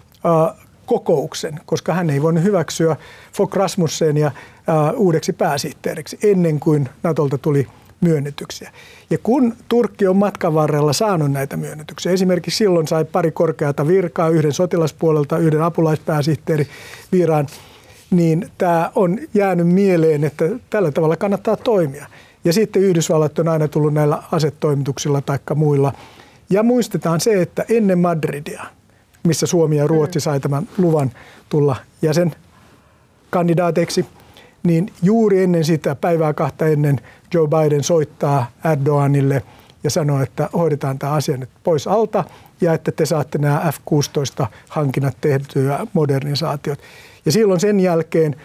kokouksen, 0.87 1.61
koska 1.67 1.95
hän 1.95 2.11
ei 2.11 2.23
voinut 2.23 2.45
hyväksyä 2.45 2.97
Fogh 3.33 3.57
Rasmussenia 3.57 4.31
uudeksi 4.97 5.33
pääsihteeriksi 5.33 6.19
ennen 6.23 6.61
kuin 6.61 6.89
Natolta 7.03 7.39
tuli 7.39 7.67
myönnytyksiä. 8.01 8.71
Ja 9.11 9.19
kun 9.23 9.57
Turkki 9.69 10.07
on 10.07 10.17
matkan 10.17 10.55
varrella 10.55 10.93
saanut 10.93 11.33
näitä 11.33 11.57
myönnytyksiä, 11.57 12.13
esimerkiksi 12.13 12.59
silloin 12.59 12.89
sai 12.89 13.05
pari 13.05 13.31
korkeata 13.31 13.87
virkaa, 13.87 14.29
yhden 14.29 14.53
sotilaspuolelta, 14.53 15.39
yhden 15.39 15.63
apulaispääsihteeri 15.63 16.67
viraan, 17.13 17.47
niin 18.11 18.51
tämä 18.59 18.93
on 18.95 19.19
jäänyt 19.35 19.69
mieleen, 19.69 20.25
että 20.25 20.45
tällä 20.71 20.93
tavalla 20.93 21.17
kannattaa 21.17 21.57
toimia. 21.57 22.07
Ja 22.45 22.53
sitten 22.53 22.83
Yhdysvallat 22.83 23.39
on 23.39 23.49
aina 23.49 23.69
tullut 23.69 23.95
näillä 23.95 24.23
asetoimituksilla 24.33 25.21
tai 25.21 25.39
muilla. 25.55 25.93
Ja 26.51 26.63
muistetaan 26.63 27.21
se, 27.21 27.43
että 27.43 27.65
ennen 27.69 27.99
Madridia– 27.99 28.63
missä 29.25 29.47
Suomi 29.47 29.77
ja 29.77 29.87
Ruotsi 29.87 30.21
sai 30.21 30.41
tämän 30.41 30.69
luvan 30.79 31.13
tulla 31.49 31.77
jäsen 32.03 32.35
kandidaateiksi, 33.31 34.07
niin 34.63 34.93
juuri 35.03 35.43
ennen 35.43 35.65
sitä, 35.65 35.95
päivää 35.95 36.33
kahta 36.33 36.67
ennen, 36.67 37.01
Joe 37.35 37.49
Biden 37.49 37.85
soittaa 37.85 38.51
Erdoganille 38.73 39.43
ja 39.85 39.91
sanoo, 39.91 40.23
että 40.23 40.49
hoidetaan 40.53 40.99
tämä 40.99 41.13
asia 41.13 41.37
nyt 41.37 41.49
pois 41.65 41.87
alta 41.87 42.25
ja 42.61 42.75
että 42.75 42.93
te 42.93 43.07
saatte 43.07 43.39
nämä 43.39 43.73
F-16-hankinnat 43.73 45.17
tehtyä 45.21 45.87
modernisaatiot. 45.93 46.79
Ja 47.27 47.33
silloin 47.33 47.61
sen 47.61 47.81
jälkeen 47.81 48.37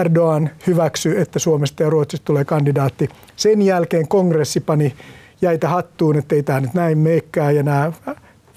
Erdogan 0.00 0.50
hyväksyi, 0.66 1.20
että 1.20 1.38
Suomesta 1.38 1.82
ja 1.82 1.90
Ruotsista 1.90 2.24
tulee 2.24 2.44
kandidaatti. 2.44 3.08
Sen 3.36 3.62
jälkeen 3.62 4.08
kongressi 4.08 4.60
pani 4.60 4.94
jäitä 5.42 5.68
hattuun, 5.68 6.18
että 6.18 6.34
ei 6.34 6.42
tämä 6.42 6.60
nyt 6.60 6.74
näin 6.74 6.98
meikään 6.98 7.56
ja 7.56 7.62
nämä 7.62 7.92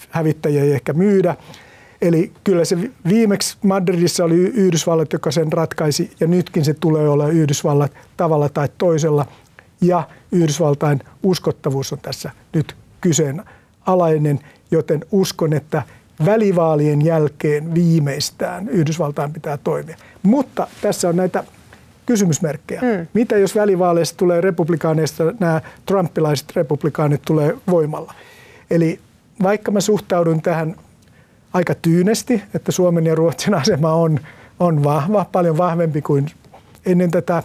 hävittäjiä 0.09 0.63
ei 0.63 0.71
ehkä 0.71 0.93
myydä. 0.93 1.35
Eli 2.01 2.31
kyllä 2.43 2.65
se 2.65 2.77
viimeksi 3.07 3.57
Madridissa 3.63 4.23
oli 4.23 4.35
Yhdysvallat, 4.35 5.13
joka 5.13 5.31
sen 5.31 5.53
ratkaisi, 5.53 6.11
ja 6.19 6.27
nytkin 6.27 6.65
se 6.65 6.73
tulee 6.73 7.09
olla 7.09 7.27
Yhdysvallat 7.27 7.91
tavalla 8.17 8.49
tai 8.49 8.69
toisella. 8.77 9.25
Ja 9.81 10.07
Yhdysvaltain 10.31 10.99
uskottavuus 11.23 11.93
on 11.93 11.99
tässä 12.01 12.31
nyt 12.53 12.75
kyseenalainen, 13.01 14.39
joten 14.71 15.05
uskon, 15.11 15.53
että 15.53 15.83
välivaalien 16.25 17.05
jälkeen 17.05 17.73
viimeistään 17.73 18.69
Yhdysvaltain 18.69 19.33
pitää 19.33 19.57
toimia. 19.57 19.97
Mutta 20.23 20.67
tässä 20.81 21.09
on 21.09 21.15
näitä 21.15 21.43
kysymysmerkkejä. 22.05 22.81
Mm. 22.81 23.07
Mitä 23.13 23.37
jos 23.37 23.55
välivaaleista 23.55 24.17
tulee 24.17 24.41
republikaaneista, 24.41 25.23
nämä 25.39 25.61
trumpilaiset 25.85 26.55
republikaanit 26.55 27.21
tulee 27.25 27.57
voimalla? 27.69 28.13
Eli 28.71 28.99
vaikka 29.43 29.71
mä 29.71 29.81
suhtaudun 29.81 30.41
tähän 30.41 30.75
aika 31.53 31.75
tyynesti, 31.75 32.43
että 32.53 32.71
Suomen 32.71 33.05
ja 33.05 33.15
Ruotsin 33.15 33.53
asema 33.53 33.93
on, 33.93 34.19
on 34.59 34.83
vahva, 34.83 35.25
paljon 35.31 35.57
vahvempi 35.57 36.01
kuin 36.01 36.31
ennen 36.85 37.11
tätä 37.11 37.43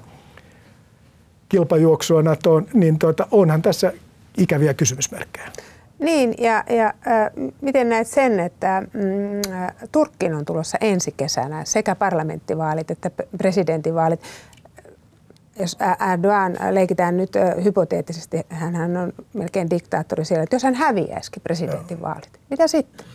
kilpajuoksua 1.48 2.22
NATOon, 2.22 2.66
niin 2.74 2.98
tuota, 2.98 3.26
onhan 3.30 3.62
tässä 3.62 3.92
ikäviä 4.38 4.74
kysymysmerkkejä. 4.74 5.50
Niin, 6.02 6.34
ja, 6.38 6.64
ja 6.70 6.86
äh, 6.86 7.30
miten 7.60 7.88
näet 7.88 8.06
sen, 8.06 8.40
että 8.40 8.82
mm, 8.92 9.00
Turkkiin 9.92 10.34
on 10.34 10.44
tulossa 10.44 10.78
ensi 10.80 11.14
kesänä 11.16 11.64
sekä 11.64 11.94
parlamenttivaalit 11.94 12.90
että 12.90 13.10
presidentinvaalit 13.38 14.20
jos 15.60 15.76
Erdogan 16.12 16.56
leikitään 16.70 17.16
nyt 17.16 17.30
hypoteettisesti, 17.64 18.40
hän 18.48 18.96
on 18.96 19.12
melkein 19.32 19.70
diktaattori 19.70 20.24
siellä, 20.24 20.42
että 20.42 20.56
jos 20.56 20.64
hän 20.64 20.74
häviäisikin 20.74 21.42
presidentinvaalit, 21.42 22.30
mitä 22.50 22.66
sitten? 22.66 23.06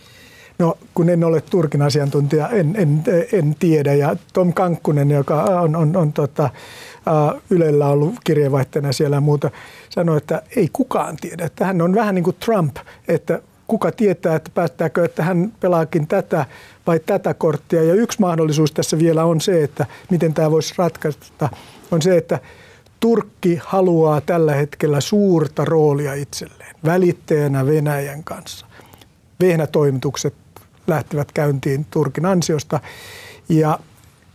No 0.59 0.77
kun 0.93 1.09
en 1.09 1.23
ole 1.23 1.41
Turkin 1.41 1.81
asiantuntija, 1.81 2.49
en, 2.49 2.75
en, 2.77 3.03
en 3.33 3.55
tiedä. 3.59 3.93
Ja 3.93 4.15
Tom 4.33 4.53
Kankkunen, 4.53 5.11
joka 5.11 5.43
on, 5.43 5.75
on, 5.75 5.97
on 5.97 6.13
tota, 6.13 6.49
Ylellä 7.49 7.87
ollut 7.87 8.15
kirjeenvaihtajana 8.23 8.91
siellä 8.91 9.15
ja 9.15 9.21
muuta, 9.21 9.51
sanoi, 9.89 10.17
että 10.17 10.41
ei 10.55 10.69
kukaan 10.73 11.15
tiedä. 11.15 11.45
Että 11.45 11.65
hän 11.65 11.81
on 11.81 11.95
vähän 11.95 12.15
niin 12.15 12.23
kuin 12.23 12.35
Trump, 12.45 12.75
että 13.07 13.41
kuka 13.67 13.91
tietää, 13.91 14.35
että 14.35 14.51
päästääkö, 14.53 15.05
että 15.05 15.23
hän 15.23 15.53
pelaakin 15.59 16.07
tätä 16.07 16.45
vai 16.87 16.99
tätä 16.99 17.33
korttia. 17.33 17.83
Ja 17.83 17.93
yksi 17.93 18.19
mahdollisuus 18.19 18.71
tässä 18.71 18.99
vielä 18.99 19.25
on 19.25 19.41
se, 19.41 19.63
että 19.63 19.85
miten 20.09 20.33
tämä 20.33 20.51
voisi 20.51 20.73
ratkaista 20.77 21.49
on 21.91 22.01
se, 22.01 22.17
että 22.17 22.39
Turkki 22.99 23.59
haluaa 23.63 24.21
tällä 24.21 24.53
hetkellä 24.53 25.01
suurta 25.01 25.65
roolia 25.65 26.13
itselleen 26.13 26.75
välittäjänä 26.85 27.65
Venäjän 27.65 28.23
kanssa. 28.23 28.65
Vehnätoimitukset 29.41 30.33
lähtevät 30.87 31.31
käyntiin 31.31 31.85
Turkin 31.91 32.25
ansiosta 32.25 32.79
ja 33.49 33.79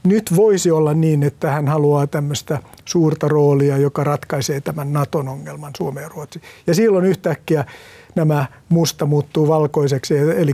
nyt 0.04 0.36
voisi 0.36 0.70
olla 0.70 0.94
niin, 0.94 1.22
että 1.22 1.50
hän 1.50 1.68
haluaa 1.68 2.06
tämmöistä 2.06 2.58
suurta 2.84 3.28
roolia, 3.28 3.78
joka 3.78 4.04
ratkaisee 4.04 4.60
tämän 4.60 4.92
Naton 4.92 5.28
ongelman 5.28 5.72
Suomeen 5.76 6.04
ja 6.04 6.08
Ruotsi. 6.08 6.42
Ja 6.66 6.74
silloin 6.74 7.04
yhtäkkiä 7.04 7.64
nämä 8.14 8.46
musta 8.68 9.06
muuttuu 9.06 9.48
valkoiseksi, 9.48 10.18
eli 10.18 10.52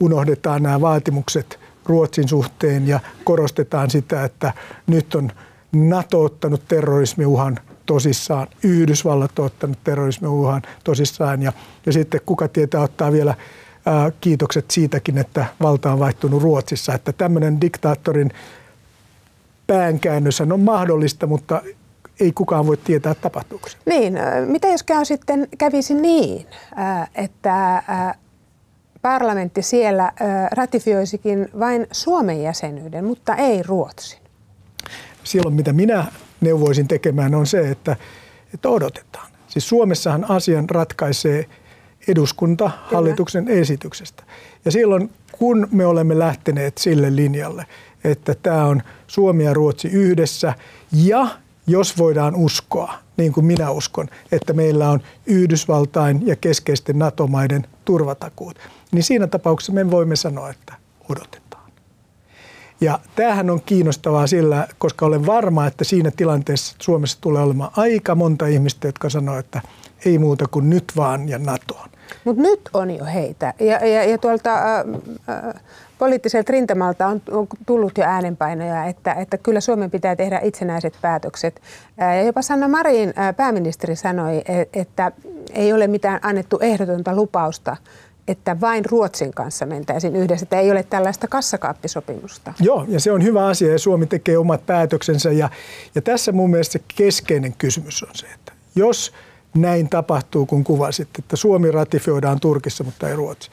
unohdetaan 0.00 0.62
nämä 0.62 0.80
vaatimukset 0.80 1.58
Ruotsin 1.86 2.28
suhteen 2.28 2.88
ja 2.88 3.00
korostetaan 3.24 3.90
sitä, 3.90 4.24
että 4.24 4.52
nyt 4.86 5.14
on– 5.14 5.32
NATO 5.72 6.22
ottanut 6.22 6.62
terrorismiuhan 6.68 7.58
tosissaan, 7.86 8.46
Yhdysvallat 8.62 9.38
on 9.38 9.44
ottanut 9.44 9.78
terrorismiuhan 9.84 10.62
tosissaan 10.84 11.42
ja, 11.42 11.52
ja 11.86 11.92
sitten 11.92 12.20
kuka 12.26 12.48
tietää 12.48 12.80
ottaa 12.80 13.12
vielä 13.12 13.34
ää, 13.86 14.12
kiitokset 14.20 14.70
siitäkin, 14.70 15.18
että 15.18 15.46
valta 15.62 15.92
on 15.92 15.98
vaihtunut 15.98 16.42
Ruotsissa, 16.42 16.94
että 16.94 17.12
tämmöinen 17.12 17.60
diktaattorin 17.60 18.30
päänkäännös 19.66 20.40
on 20.40 20.60
mahdollista, 20.60 21.26
mutta 21.26 21.62
ei 22.20 22.32
kukaan 22.32 22.66
voi 22.66 22.76
tietää 22.76 23.14
tapahtuuko 23.14 23.68
Niin, 23.86 24.18
mitä 24.46 24.68
jos 24.68 24.82
käy 24.82 25.04
sitten 25.04 25.48
kävisi 25.58 25.94
niin, 25.94 26.46
että 27.14 27.82
parlamentti 29.02 29.62
siellä 29.62 30.12
ratifioisikin 30.50 31.48
vain 31.58 31.86
Suomen 31.92 32.42
jäsenyyden, 32.42 33.04
mutta 33.04 33.34
ei 33.34 33.62
Ruotsin? 33.62 34.26
silloin 35.26 35.54
mitä 35.54 35.72
minä 35.72 36.04
neuvoisin 36.40 36.88
tekemään 36.88 37.34
on 37.34 37.46
se, 37.46 37.70
että, 37.70 37.96
että 38.54 38.68
odotetaan. 38.68 39.30
Siis 39.48 39.68
Suomessahan 39.68 40.30
asian 40.30 40.70
ratkaisee 40.70 41.46
eduskunta 42.08 42.70
hallituksen 42.92 43.48
esityksestä. 43.48 44.22
Ja 44.64 44.70
silloin 44.70 45.10
kun 45.32 45.68
me 45.70 45.86
olemme 45.86 46.18
lähteneet 46.18 46.78
sille 46.78 47.16
linjalle, 47.16 47.66
että 48.04 48.34
tämä 48.42 48.64
on 48.64 48.82
Suomi 49.06 49.44
ja 49.44 49.54
Ruotsi 49.54 49.88
yhdessä 49.88 50.54
ja 50.92 51.26
jos 51.66 51.98
voidaan 51.98 52.34
uskoa, 52.34 52.94
niin 53.16 53.32
kuin 53.32 53.46
minä 53.46 53.70
uskon, 53.70 54.08
että 54.32 54.52
meillä 54.52 54.90
on 54.90 55.00
Yhdysvaltain 55.26 56.26
ja 56.26 56.36
keskeisten 56.36 56.98
NATO-maiden 56.98 57.66
turvatakuut, 57.84 58.58
niin 58.92 59.02
siinä 59.02 59.26
tapauksessa 59.26 59.72
me 59.72 59.90
voimme 59.90 60.16
sanoa, 60.16 60.50
että 60.50 60.74
odotetaan. 61.08 61.72
Ja 62.80 62.98
tämähän 63.16 63.50
on 63.50 63.62
kiinnostavaa 63.62 64.26
sillä, 64.26 64.68
koska 64.78 65.06
olen 65.06 65.26
varma, 65.26 65.66
että 65.66 65.84
siinä 65.84 66.10
tilanteessa 66.10 66.76
Suomessa 66.82 67.18
tulee 67.20 67.42
olemaan 67.42 67.70
aika 67.76 68.14
monta 68.14 68.46
ihmistä, 68.46 68.88
jotka 68.88 69.10
sanoo, 69.10 69.38
että 69.38 69.60
ei 70.04 70.18
muuta 70.18 70.46
kuin 70.48 70.70
nyt 70.70 70.92
vaan 70.96 71.28
ja 71.28 71.38
NATOon. 71.38 71.88
Mutta 72.26 72.42
nyt 72.42 72.60
on 72.74 72.90
jo 72.90 73.04
heitä. 73.04 73.54
Ja, 73.60 73.86
ja, 73.86 74.04
ja 74.04 74.18
tuolta 74.18 74.54
äh, 74.54 74.84
äh, 75.28 75.54
poliittiselta 75.98 76.52
rintamalta 76.52 77.06
on 77.06 77.22
tullut 77.66 77.98
jo 77.98 78.04
äänenpainoja, 78.04 78.84
että, 78.84 79.12
että 79.12 79.38
kyllä 79.38 79.60
Suomen 79.60 79.90
pitää 79.90 80.16
tehdä 80.16 80.40
itsenäiset 80.42 80.94
päätökset. 81.02 81.60
Äh, 82.02 82.16
ja 82.16 82.22
jopa 82.22 82.42
Sanna 82.42 82.68
Marin 82.68 83.14
äh, 83.18 83.36
pääministeri 83.36 83.96
sanoi, 83.96 84.36
e, 84.36 84.64
että 84.72 85.12
ei 85.54 85.72
ole 85.72 85.86
mitään 85.86 86.20
annettu 86.22 86.58
ehdotonta 86.60 87.16
lupausta 87.16 87.76
että 88.28 88.60
vain 88.60 88.84
Ruotsin 88.84 89.30
kanssa 89.34 89.66
mentäisiin 89.66 90.16
yhdessä, 90.16 90.44
että 90.44 90.60
ei 90.60 90.70
ole 90.70 90.82
tällaista 90.82 91.28
kassakaappisopimusta. 91.28 92.52
Joo, 92.60 92.84
ja 92.88 93.00
se 93.00 93.12
on 93.12 93.22
hyvä 93.22 93.46
asia 93.46 93.72
ja 93.72 93.78
Suomi 93.78 94.06
tekee 94.06 94.38
omat 94.38 94.66
päätöksensä 94.66 95.32
ja, 95.32 95.50
ja 95.94 96.02
tässä 96.02 96.32
mun 96.32 96.50
mielestä 96.50 96.72
se 96.72 96.80
keskeinen 96.96 97.54
kysymys 97.58 98.02
on 98.02 98.14
se, 98.14 98.26
että 98.34 98.52
jos 98.74 99.12
näin 99.56 99.88
tapahtuu, 99.88 100.46
kun 100.46 100.64
kuvasit, 100.64 101.08
että 101.18 101.36
Suomi 101.36 101.70
ratifioidaan 101.70 102.40
Turkissa, 102.40 102.84
mutta 102.84 103.08
ei 103.08 103.16
Ruotsi, 103.16 103.50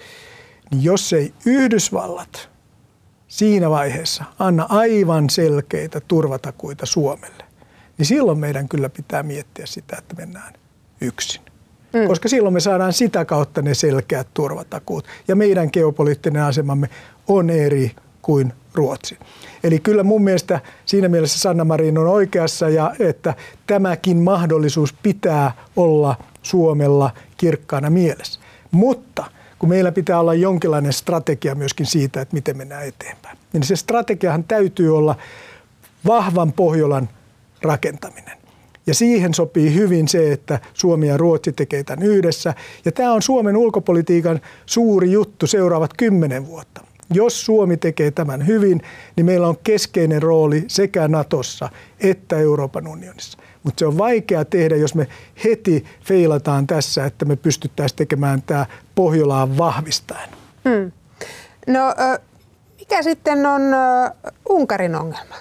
niin 0.71 0.83
jos 0.83 1.13
ei 1.13 1.33
Yhdysvallat 1.45 2.49
siinä 3.27 3.69
vaiheessa 3.69 4.23
anna 4.39 4.65
aivan 4.69 5.29
selkeitä 5.29 5.99
turvatakuita 5.99 6.85
Suomelle, 6.85 7.43
niin 7.97 8.05
silloin 8.05 8.39
meidän 8.39 8.69
kyllä 8.69 8.89
pitää 8.89 9.23
miettiä 9.23 9.65
sitä, 9.65 9.97
että 9.97 10.15
mennään 10.15 10.53
yksin. 11.01 11.41
Mm. 11.93 12.07
Koska 12.07 12.29
silloin 12.29 12.53
me 12.53 12.59
saadaan 12.59 12.93
sitä 12.93 13.25
kautta 13.25 13.61
ne 13.61 13.73
selkeät 13.73 14.27
turvatakuut. 14.33 15.07
Ja 15.27 15.35
meidän 15.35 15.69
geopoliittinen 15.73 16.43
asemamme 16.43 16.89
on 17.27 17.49
eri 17.49 17.91
kuin 18.21 18.53
Ruotsi. 18.73 19.17
Eli 19.63 19.79
kyllä 19.79 20.03
mun 20.03 20.23
mielestä 20.23 20.59
siinä 20.85 21.09
mielessä 21.09 21.39
Sanna 21.39 21.65
Marin 21.65 21.97
on 21.97 22.07
oikeassa 22.07 22.69
ja 22.69 22.95
että 22.99 23.33
tämäkin 23.67 24.17
mahdollisuus 24.17 24.93
pitää 25.03 25.51
olla 25.75 26.15
Suomella 26.41 27.11
kirkkaana 27.37 27.89
mielessä. 27.89 28.39
Mutta 28.71 29.25
kun 29.59 29.69
meillä 29.69 29.91
pitää 29.91 30.19
olla 30.19 30.33
jonkinlainen 30.33 30.93
strategia 30.93 31.55
myöskin 31.55 31.85
siitä, 31.85 32.21
että 32.21 32.33
miten 32.33 32.57
mennään 32.57 32.87
eteenpäin, 32.87 33.37
niin 33.53 33.63
se 33.63 33.75
strategiahan 33.75 34.43
täytyy 34.43 34.97
olla 34.97 35.15
vahvan 36.05 36.53
Pohjolan 36.53 37.09
rakentaminen. 37.61 38.37
Ja 38.87 38.93
siihen 38.93 39.33
sopii 39.33 39.73
hyvin 39.73 40.07
se, 40.07 40.31
että 40.31 40.59
Suomi 40.73 41.07
ja 41.07 41.17
Ruotsi 41.17 41.51
tekee 41.51 41.83
tämän 41.83 42.05
yhdessä. 42.05 42.53
Ja 42.85 42.91
tämä 42.91 43.13
on 43.13 43.21
Suomen 43.21 43.57
ulkopolitiikan 43.57 44.41
suuri 44.65 45.11
juttu 45.11 45.47
seuraavat 45.47 45.91
kymmenen 45.97 46.47
vuotta. 46.47 46.81
Jos 47.15 47.45
Suomi 47.45 47.77
tekee 47.77 48.11
tämän 48.11 48.47
hyvin, 48.47 48.81
niin 49.15 49.25
meillä 49.25 49.47
on 49.47 49.57
keskeinen 49.63 50.21
rooli 50.21 50.63
sekä 50.67 51.07
Natossa 51.07 51.69
että 51.99 52.37
Euroopan 52.37 52.87
unionissa. 52.87 53.37
Mutta 53.63 53.79
se 53.79 53.85
on 53.85 53.97
vaikea 53.97 54.45
tehdä, 54.45 54.75
jos 54.75 54.95
me 54.95 55.07
heti 55.43 55.85
feilataan 56.01 56.67
tässä, 56.67 57.05
että 57.05 57.25
me 57.25 57.35
pystyttäisiin 57.35 57.97
tekemään 57.97 58.41
tämä 58.41 58.65
Pohjolaan 58.95 59.57
vahvistaen. 59.57 60.29
Hmm. 60.69 60.91
No 61.67 61.81
mikä 62.79 63.03
sitten 63.03 63.45
on 63.45 63.61
Unkarin 64.49 64.95
ongelma? 64.95 65.35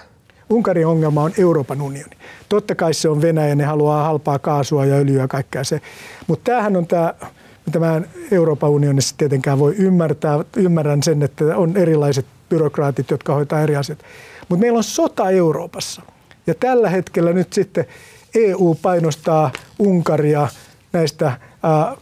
Unkarin 0.49 0.87
ongelma 0.87 1.23
on 1.23 1.31
Euroopan 1.37 1.81
unioni. 1.81 2.17
Totta 2.49 2.75
kai 2.75 2.93
se 2.93 3.09
on 3.09 3.21
Venäjä, 3.21 3.55
ne 3.55 3.63
haluaa 3.63 4.03
halpaa 4.03 4.39
kaasua 4.39 4.85
ja 4.85 4.95
öljyä 4.95 5.21
ja 5.21 5.27
kaikkea 5.27 5.63
se. 5.63 5.81
Mutta 6.27 6.51
tämähän 6.51 6.75
on 6.75 6.87
tämä, 6.87 7.13
mitä 7.65 7.79
mä 7.79 8.01
Euroopan 8.31 8.69
unionissa 8.69 9.15
tietenkään 9.17 9.59
voi 9.59 9.75
ymmärtää. 9.77 10.39
Ymmärrän 10.57 11.03
sen, 11.03 11.23
että 11.23 11.57
on 11.57 11.77
erilaiset 11.77 12.25
byrokraatit, 12.49 13.11
jotka 13.11 13.33
hoitaa 13.33 13.61
eri 13.61 13.75
asiat. 13.75 13.99
Mutta 14.49 14.61
meillä 14.61 14.77
on 14.77 14.83
sota 14.83 15.29
Euroopassa. 15.29 16.01
Ja 16.47 16.55
tällä 16.55 16.89
hetkellä 16.89 17.33
nyt 17.33 17.53
sitten 17.53 17.85
EU 18.35 18.77
painostaa 18.81 19.51
Unkaria 19.79 20.47
näistä 20.93 21.37
ää, 21.63 21.95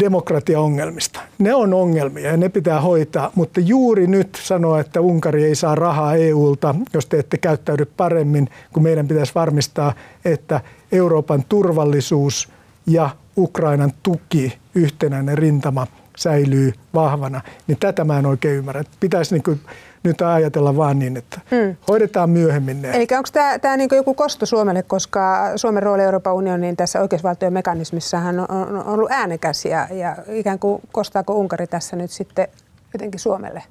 demokratiaongelmista. 0.00 1.20
Ne 1.38 1.54
on 1.54 1.74
ongelmia 1.74 2.30
ja 2.30 2.36
ne 2.36 2.48
pitää 2.48 2.80
hoitaa, 2.80 3.30
mutta 3.34 3.60
juuri 3.60 4.06
nyt 4.06 4.38
sanoa, 4.42 4.80
että 4.80 5.00
Unkari 5.00 5.44
ei 5.44 5.54
saa 5.54 5.74
rahaa 5.74 6.14
EUlta, 6.14 6.74
jos 6.94 7.06
te 7.06 7.18
ette 7.18 7.38
käyttäydy 7.38 7.84
paremmin, 7.84 8.48
kun 8.72 8.82
meidän 8.82 9.08
pitäisi 9.08 9.34
varmistaa, 9.34 9.94
että 10.24 10.60
Euroopan 10.92 11.44
turvallisuus 11.48 12.48
ja 12.86 13.10
Ukrainan 13.36 13.92
tuki, 14.02 14.58
yhtenäinen 14.74 15.38
rintama 15.38 15.86
säilyy 16.16 16.72
vahvana, 16.94 17.40
niin 17.66 17.78
tätä 17.78 18.04
mä 18.04 18.18
en 18.18 18.26
oikein 18.26 18.56
ymmärrä. 18.56 18.84
Pitäisi 19.00 19.34
niin 19.34 19.60
nyt 20.02 20.22
ajatella 20.22 20.76
vaan 20.76 20.98
niin, 20.98 21.16
että 21.16 21.40
hmm. 21.50 21.76
hoidetaan 21.88 22.30
myöhemmin 22.30 22.82
ne. 22.82 22.90
Eli 22.90 23.06
onko 23.16 23.28
tämä, 23.32 23.58
tämä 23.58 23.76
niin 23.76 23.88
joku 23.92 24.14
kosto 24.14 24.46
Suomelle, 24.46 24.82
koska 24.82 25.52
Suomen 25.56 25.82
rooli 25.82 26.02
Euroopan 26.02 26.34
unionin 26.34 26.76
tässä 26.76 27.00
oikeusvaltion 27.00 27.52
mekanismissahan 27.52 28.40
on, 28.40 28.48
on 28.50 28.86
ollut 28.86 29.10
äänekäs 29.10 29.64
ja, 29.64 29.88
ja 29.90 30.16
ikään 30.28 30.58
kuin 30.58 30.82
kostaako 30.92 31.34
Unkari 31.34 31.66
tässä 31.66 31.96
nyt 31.96 32.10
sitten 32.10 32.48
jotenkin 32.92 33.20
Suomelle? 33.20 33.62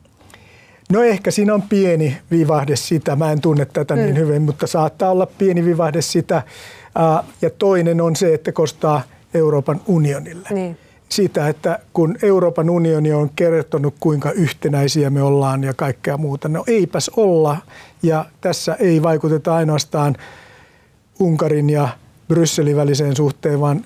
No 0.92 1.04
ehkä 1.04 1.32
siinä 1.32 1.54
on 1.54 1.62
pieni 1.62 2.18
vivahde 2.32 2.76
sitä. 2.76 3.16
Mä 3.16 3.32
en 3.32 3.42
tunne 3.42 3.66
tätä 3.66 3.96
niin 3.96 4.06
hmm. 4.06 4.14
niin 4.14 4.28
hyvin, 4.28 4.42
mutta 4.42 4.68
saattaa 4.68 5.12
olla 5.12 5.26
pieni 5.38 5.66
vivahde 5.66 6.02
sitä. 6.02 6.42
Ja 7.42 7.50
toinen 7.50 8.02
on 8.02 8.16
se, 8.16 8.34
että 8.34 8.52
kostaa 8.52 9.02
Euroopan 9.34 9.82
unionille. 9.88 10.48
Niin 10.52 10.78
sitä, 11.12 11.48
että 11.48 11.80
kun 11.94 12.16
Euroopan 12.22 12.70
unioni 12.70 13.14
on 13.14 13.30
kertonut, 13.36 13.96
kuinka 14.00 14.32
yhtenäisiä 14.32 15.10
me 15.10 15.22
ollaan 15.22 15.64
ja 15.64 15.74
kaikkea 15.74 16.18
muuta, 16.18 16.50
no 16.50 16.64
eipäs 16.68 17.12
olla. 17.18 17.58
Ja 18.04 18.26
tässä 18.42 18.76
ei 18.80 19.04
vaikuteta 19.04 19.56
ainoastaan 19.56 20.16
Unkarin 21.20 21.70
ja 21.70 21.90
Brysselin 22.28 22.76
väliseen 22.76 23.16
suhteen, 23.16 23.62
vaan 23.62 23.86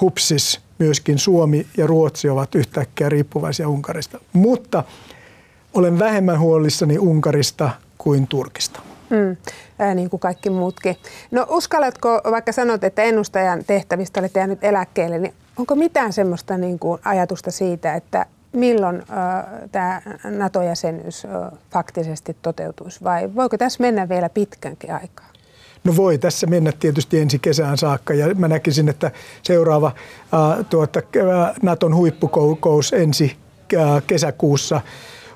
hupsis 0.00 0.60
myöskin 0.78 1.18
Suomi 1.18 1.66
ja 1.76 1.86
Ruotsi 1.86 2.28
ovat 2.28 2.54
yhtäkkiä 2.54 3.08
riippuvaisia 3.08 3.68
Unkarista. 3.68 4.20
Mutta 4.32 4.84
olen 5.74 5.98
vähemmän 5.98 6.38
huolissani 6.38 6.98
Unkarista 6.98 7.70
kuin 7.98 8.26
Turkista. 8.26 8.80
Mm, 9.10 9.36
niin 9.94 10.10
kuin 10.10 10.20
kaikki 10.20 10.50
muutkin. 10.50 10.96
No 11.30 11.46
uskallatko, 11.48 12.20
vaikka 12.30 12.52
sanot, 12.52 12.84
että 12.84 13.02
ennustajan 13.02 13.64
tehtävistä 13.66 14.20
olet 14.20 14.34
jäänyt 14.34 14.64
eläkkeelle, 14.64 15.18
niin 15.18 15.34
Onko 15.60 15.74
mitään 15.74 16.12
semmoista 16.12 16.56
niin 16.56 16.78
kuin 16.78 17.00
ajatusta 17.04 17.50
siitä, 17.50 17.94
että 17.94 18.26
milloin 18.52 18.96
äh, 18.96 19.44
tämä 19.72 20.02
NATO-jäsenyys 20.24 21.24
äh, 21.24 21.58
faktisesti 21.70 22.36
toteutuisi 22.42 23.04
vai 23.04 23.34
voiko 23.34 23.58
tässä 23.58 23.80
mennä 23.80 24.08
vielä 24.08 24.28
pitkänkin 24.28 24.92
aikaa? 24.92 25.26
No 25.84 25.96
voi 25.96 26.18
tässä 26.18 26.46
mennä 26.46 26.72
tietysti 26.72 27.20
ensi 27.20 27.38
kesään 27.38 27.78
saakka 27.78 28.14
ja 28.14 28.34
mä 28.34 28.48
näkisin, 28.48 28.88
että 28.88 29.10
seuraava 29.42 29.86
äh, 29.86 30.66
tuota, 30.70 31.02
Naton 31.62 31.94
huippukokous 31.94 32.92
ensi 32.92 33.36
äh, 33.74 34.02
kesäkuussa 34.06 34.80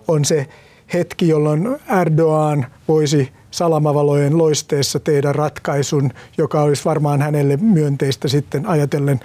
on 0.08 0.24
se 0.24 0.46
hetki, 0.94 1.28
jolloin 1.28 1.80
Erdogan 2.00 2.66
voisi 2.88 3.32
salamavalojen 3.54 4.38
loisteessa 4.38 5.00
tehdä 5.00 5.32
ratkaisun, 5.32 6.10
joka 6.38 6.62
olisi 6.62 6.84
varmaan 6.84 7.22
hänelle 7.22 7.56
myönteistä 7.56 8.28
sitten 8.28 8.66
ajatellen 8.66 9.20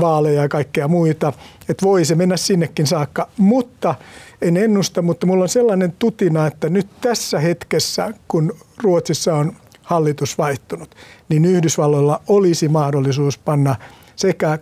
vaaleja 0.00 0.42
ja 0.42 0.48
kaikkea 0.48 0.88
muita. 0.88 1.32
Että 1.68 1.86
voi 1.86 2.04
se 2.04 2.14
mennä 2.14 2.36
sinnekin 2.36 2.86
saakka, 2.86 3.28
mutta 3.36 3.94
en 4.42 4.56
ennusta, 4.56 5.02
mutta 5.02 5.26
mulla 5.26 5.42
on 5.42 5.48
sellainen 5.48 5.92
tutina, 5.98 6.46
että 6.46 6.68
nyt 6.68 6.88
tässä 7.00 7.38
hetkessä, 7.38 8.14
kun 8.28 8.56
Ruotsissa 8.82 9.34
on 9.34 9.52
hallitus 9.82 10.38
vaihtunut, 10.38 10.94
niin 11.28 11.44
Yhdysvalloilla 11.44 12.20
olisi 12.28 12.68
mahdollisuus 12.68 13.38
panna 13.38 13.76
sekä 14.16 14.58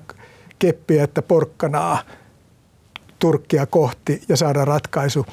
keppiä 0.58 1.04
että 1.04 1.22
porkkanaa 1.22 1.98
Turkkia 3.18 3.66
kohti 3.66 4.22
ja 4.28 4.36
saada 4.36 4.64
ratkaisu, 4.64 5.26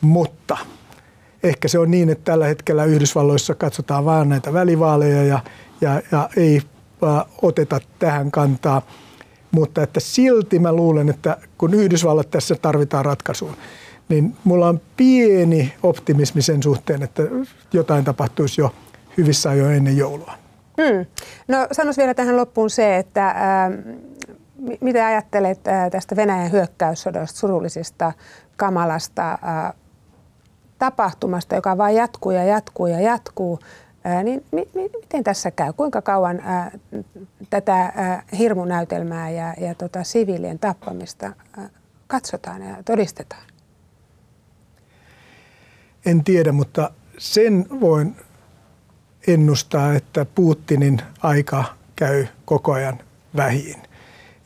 mutta 0.00 0.56
ehkä 1.42 1.68
se 1.68 1.78
on 1.78 1.90
niin, 1.90 2.08
että 2.08 2.24
tällä 2.24 2.46
hetkellä 2.46 2.84
Yhdysvalloissa 2.84 3.54
katsotaan 3.54 4.04
vain 4.04 4.28
näitä 4.28 4.52
välivaaleja 4.52 5.24
ja, 5.24 5.40
ja, 5.80 6.02
ja 6.12 6.28
ei 6.36 6.62
oteta 7.42 7.80
tähän 7.98 8.30
kantaa– 8.30 8.82
mutta 9.56 9.82
että 9.82 10.00
silti 10.00 10.58
mä 10.58 10.72
luulen, 10.72 11.08
että 11.08 11.36
kun 11.58 11.74
Yhdysvallat 11.74 12.30
tässä 12.30 12.54
tarvitaan 12.54 13.04
ratkaisuun, 13.04 13.56
niin 14.08 14.36
mulla 14.44 14.68
on 14.68 14.80
pieni 14.96 15.74
optimismi 15.82 16.42
sen 16.42 16.62
suhteen, 16.62 17.02
että 17.02 17.22
jotain 17.72 18.04
tapahtuisi 18.04 18.60
jo 18.60 18.74
hyvissä 19.16 19.50
ajoin 19.50 19.74
ennen 19.74 19.96
joulua. 19.96 20.34
Hmm. 20.82 21.06
No 21.48 21.66
sanois 21.72 21.96
vielä 21.96 22.14
tähän 22.14 22.36
loppuun 22.36 22.70
se, 22.70 22.96
että 22.96 23.28
äh, 23.28 23.36
mitä 24.80 25.06
ajattelet 25.06 25.68
äh, 25.68 25.90
tästä 25.90 26.16
Venäjän 26.16 26.52
hyökkäyssodasta, 26.52 27.38
surullisesta, 27.38 28.12
kamalasta 28.56 29.32
äh, 29.32 29.72
tapahtumasta, 30.78 31.54
joka 31.54 31.78
vain 31.78 31.96
jatkuu 31.96 32.32
ja 32.32 32.44
jatkuu 32.44 32.86
ja 32.86 33.00
jatkuu. 33.00 33.58
niin 34.24 34.44
mi, 34.52 34.68
mi, 34.74 34.90
miten 35.02 35.24
tässä 35.24 35.50
käy? 35.50 35.72
Kuinka 35.72 36.02
kauan 36.02 36.40
ää, 36.44 36.70
tätä 37.50 37.92
ää, 37.96 38.22
hirmunäytelmää 38.38 39.30
ja, 39.30 39.54
ja 39.60 39.74
tota, 39.74 40.04
siviilien 40.04 40.58
tappamista 40.58 41.32
ää, 41.56 41.68
katsotaan 42.06 42.62
ja 42.62 42.76
todistetaan? 42.84 43.42
En 46.06 46.24
tiedä, 46.24 46.52
mutta 46.52 46.90
sen 47.18 47.66
voin 47.80 48.16
ennustaa, 49.26 49.94
että 49.94 50.24
Putinin 50.24 51.02
aika 51.22 51.64
käy 51.96 52.26
koko 52.44 52.72
ajan 52.72 52.98
vähin. 53.36 53.82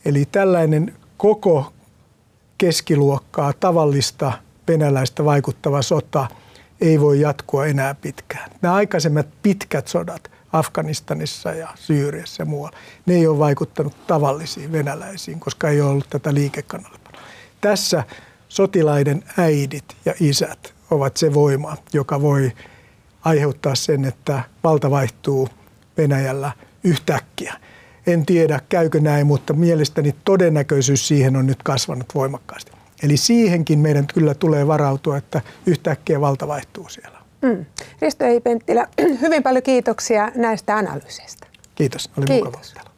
Eli 0.05 0.25
tällainen 0.31 0.95
koko 1.17 1.73
keskiluokkaa 2.57 3.53
tavallista 3.53 4.33
venäläistä 4.67 5.25
vaikuttava 5.25 5.81
sota 5.81 6.27
ei 6.81 6.99
voi 6.99 7.19
jatkua 7.19 7.65
enää 7.65 7.95
pitkään. 7.95 8.51
Nämä 8.61 8.73
aikaisemmat 8.75 9.27
pitkät 9.43 9.87
sodat 9.87 10.31
Afganistanissa 10.53 11.51
ja 11.51 11.69
Syyriassa 11.75 12.41
ja 12.41 12.45
muualla, 12.45 12.77
ne 13.05 13.13
ei 13.13 13.27
ole 13.27 13.39
vaikuttanut 13.39 14.07
tavallisiin 14.07 14.71
venäläisiin, 14.71 15.39
koska 15.39 15.69
ei 15.69 15.81
ole 15.81 15.91
ollut 15.91 16.09
tätä 16.09 16.33
liikekanalaa. 16.33 16.99
Tässä 17.61 18.03
sotilaiden 18.49 19.23
äidit 19.37 19.95
ja 20.05 20.13
isät 20.19 20.73
ovat 20.91 21.17
se 21.17 21.33
voima, 21.33 21.77
joka 21.93 22.21
voi 22.21 22.51
aiheuttaa 23.21 23.75
sen, 23.75 24.05
että 24.05 24.43
valta 24.63 24.91
vaihtuu 24.91 25.49
Venäjällä 25.97 26.51
yhtäkkiä. 26.83 27.53
En 28.07 28.25
tiedä, 28.25 28.59
käykö 28.69 28.99
näin, 28.99 29.27
mutta 29.27 29.53
mielestäni 29.53 30.15
todennäköisyys 30.25 31.07
siihen 31.07 31.35
on 31.35 31.47
nyt 31.47 31.63
kasvanut 31.63 32.15
voimakkaasti. 32.15 32.80
Eli 33.03 33.17
siihenkin 33.17 33.79
meidän 33.79 34.07
kyllä 34.07 34.33
tulee 34.33 34.67
varautua, 34.67 35.17
että 35.17 35.41
yhtäkkiä 35.65 36.21
valta 36.21 36.47
vaihtuu 36.47 36.89
siellä. 36.89 37.21
Mm. 37.41 37.65
Risto 38.01 38.25
Eipenttilä, 38.25 38.87
hyvin 39.21 39.43
paljon 39.43 39.63
kiitoksia 39.63 40.31
näistä 40.35 40.75
analyyseistä. 40.75 41.47
Kiitos, 41.75 42.09
oli 42.17 42.25
Kiitos. 42.25 42.45
mukava 42.45 42.90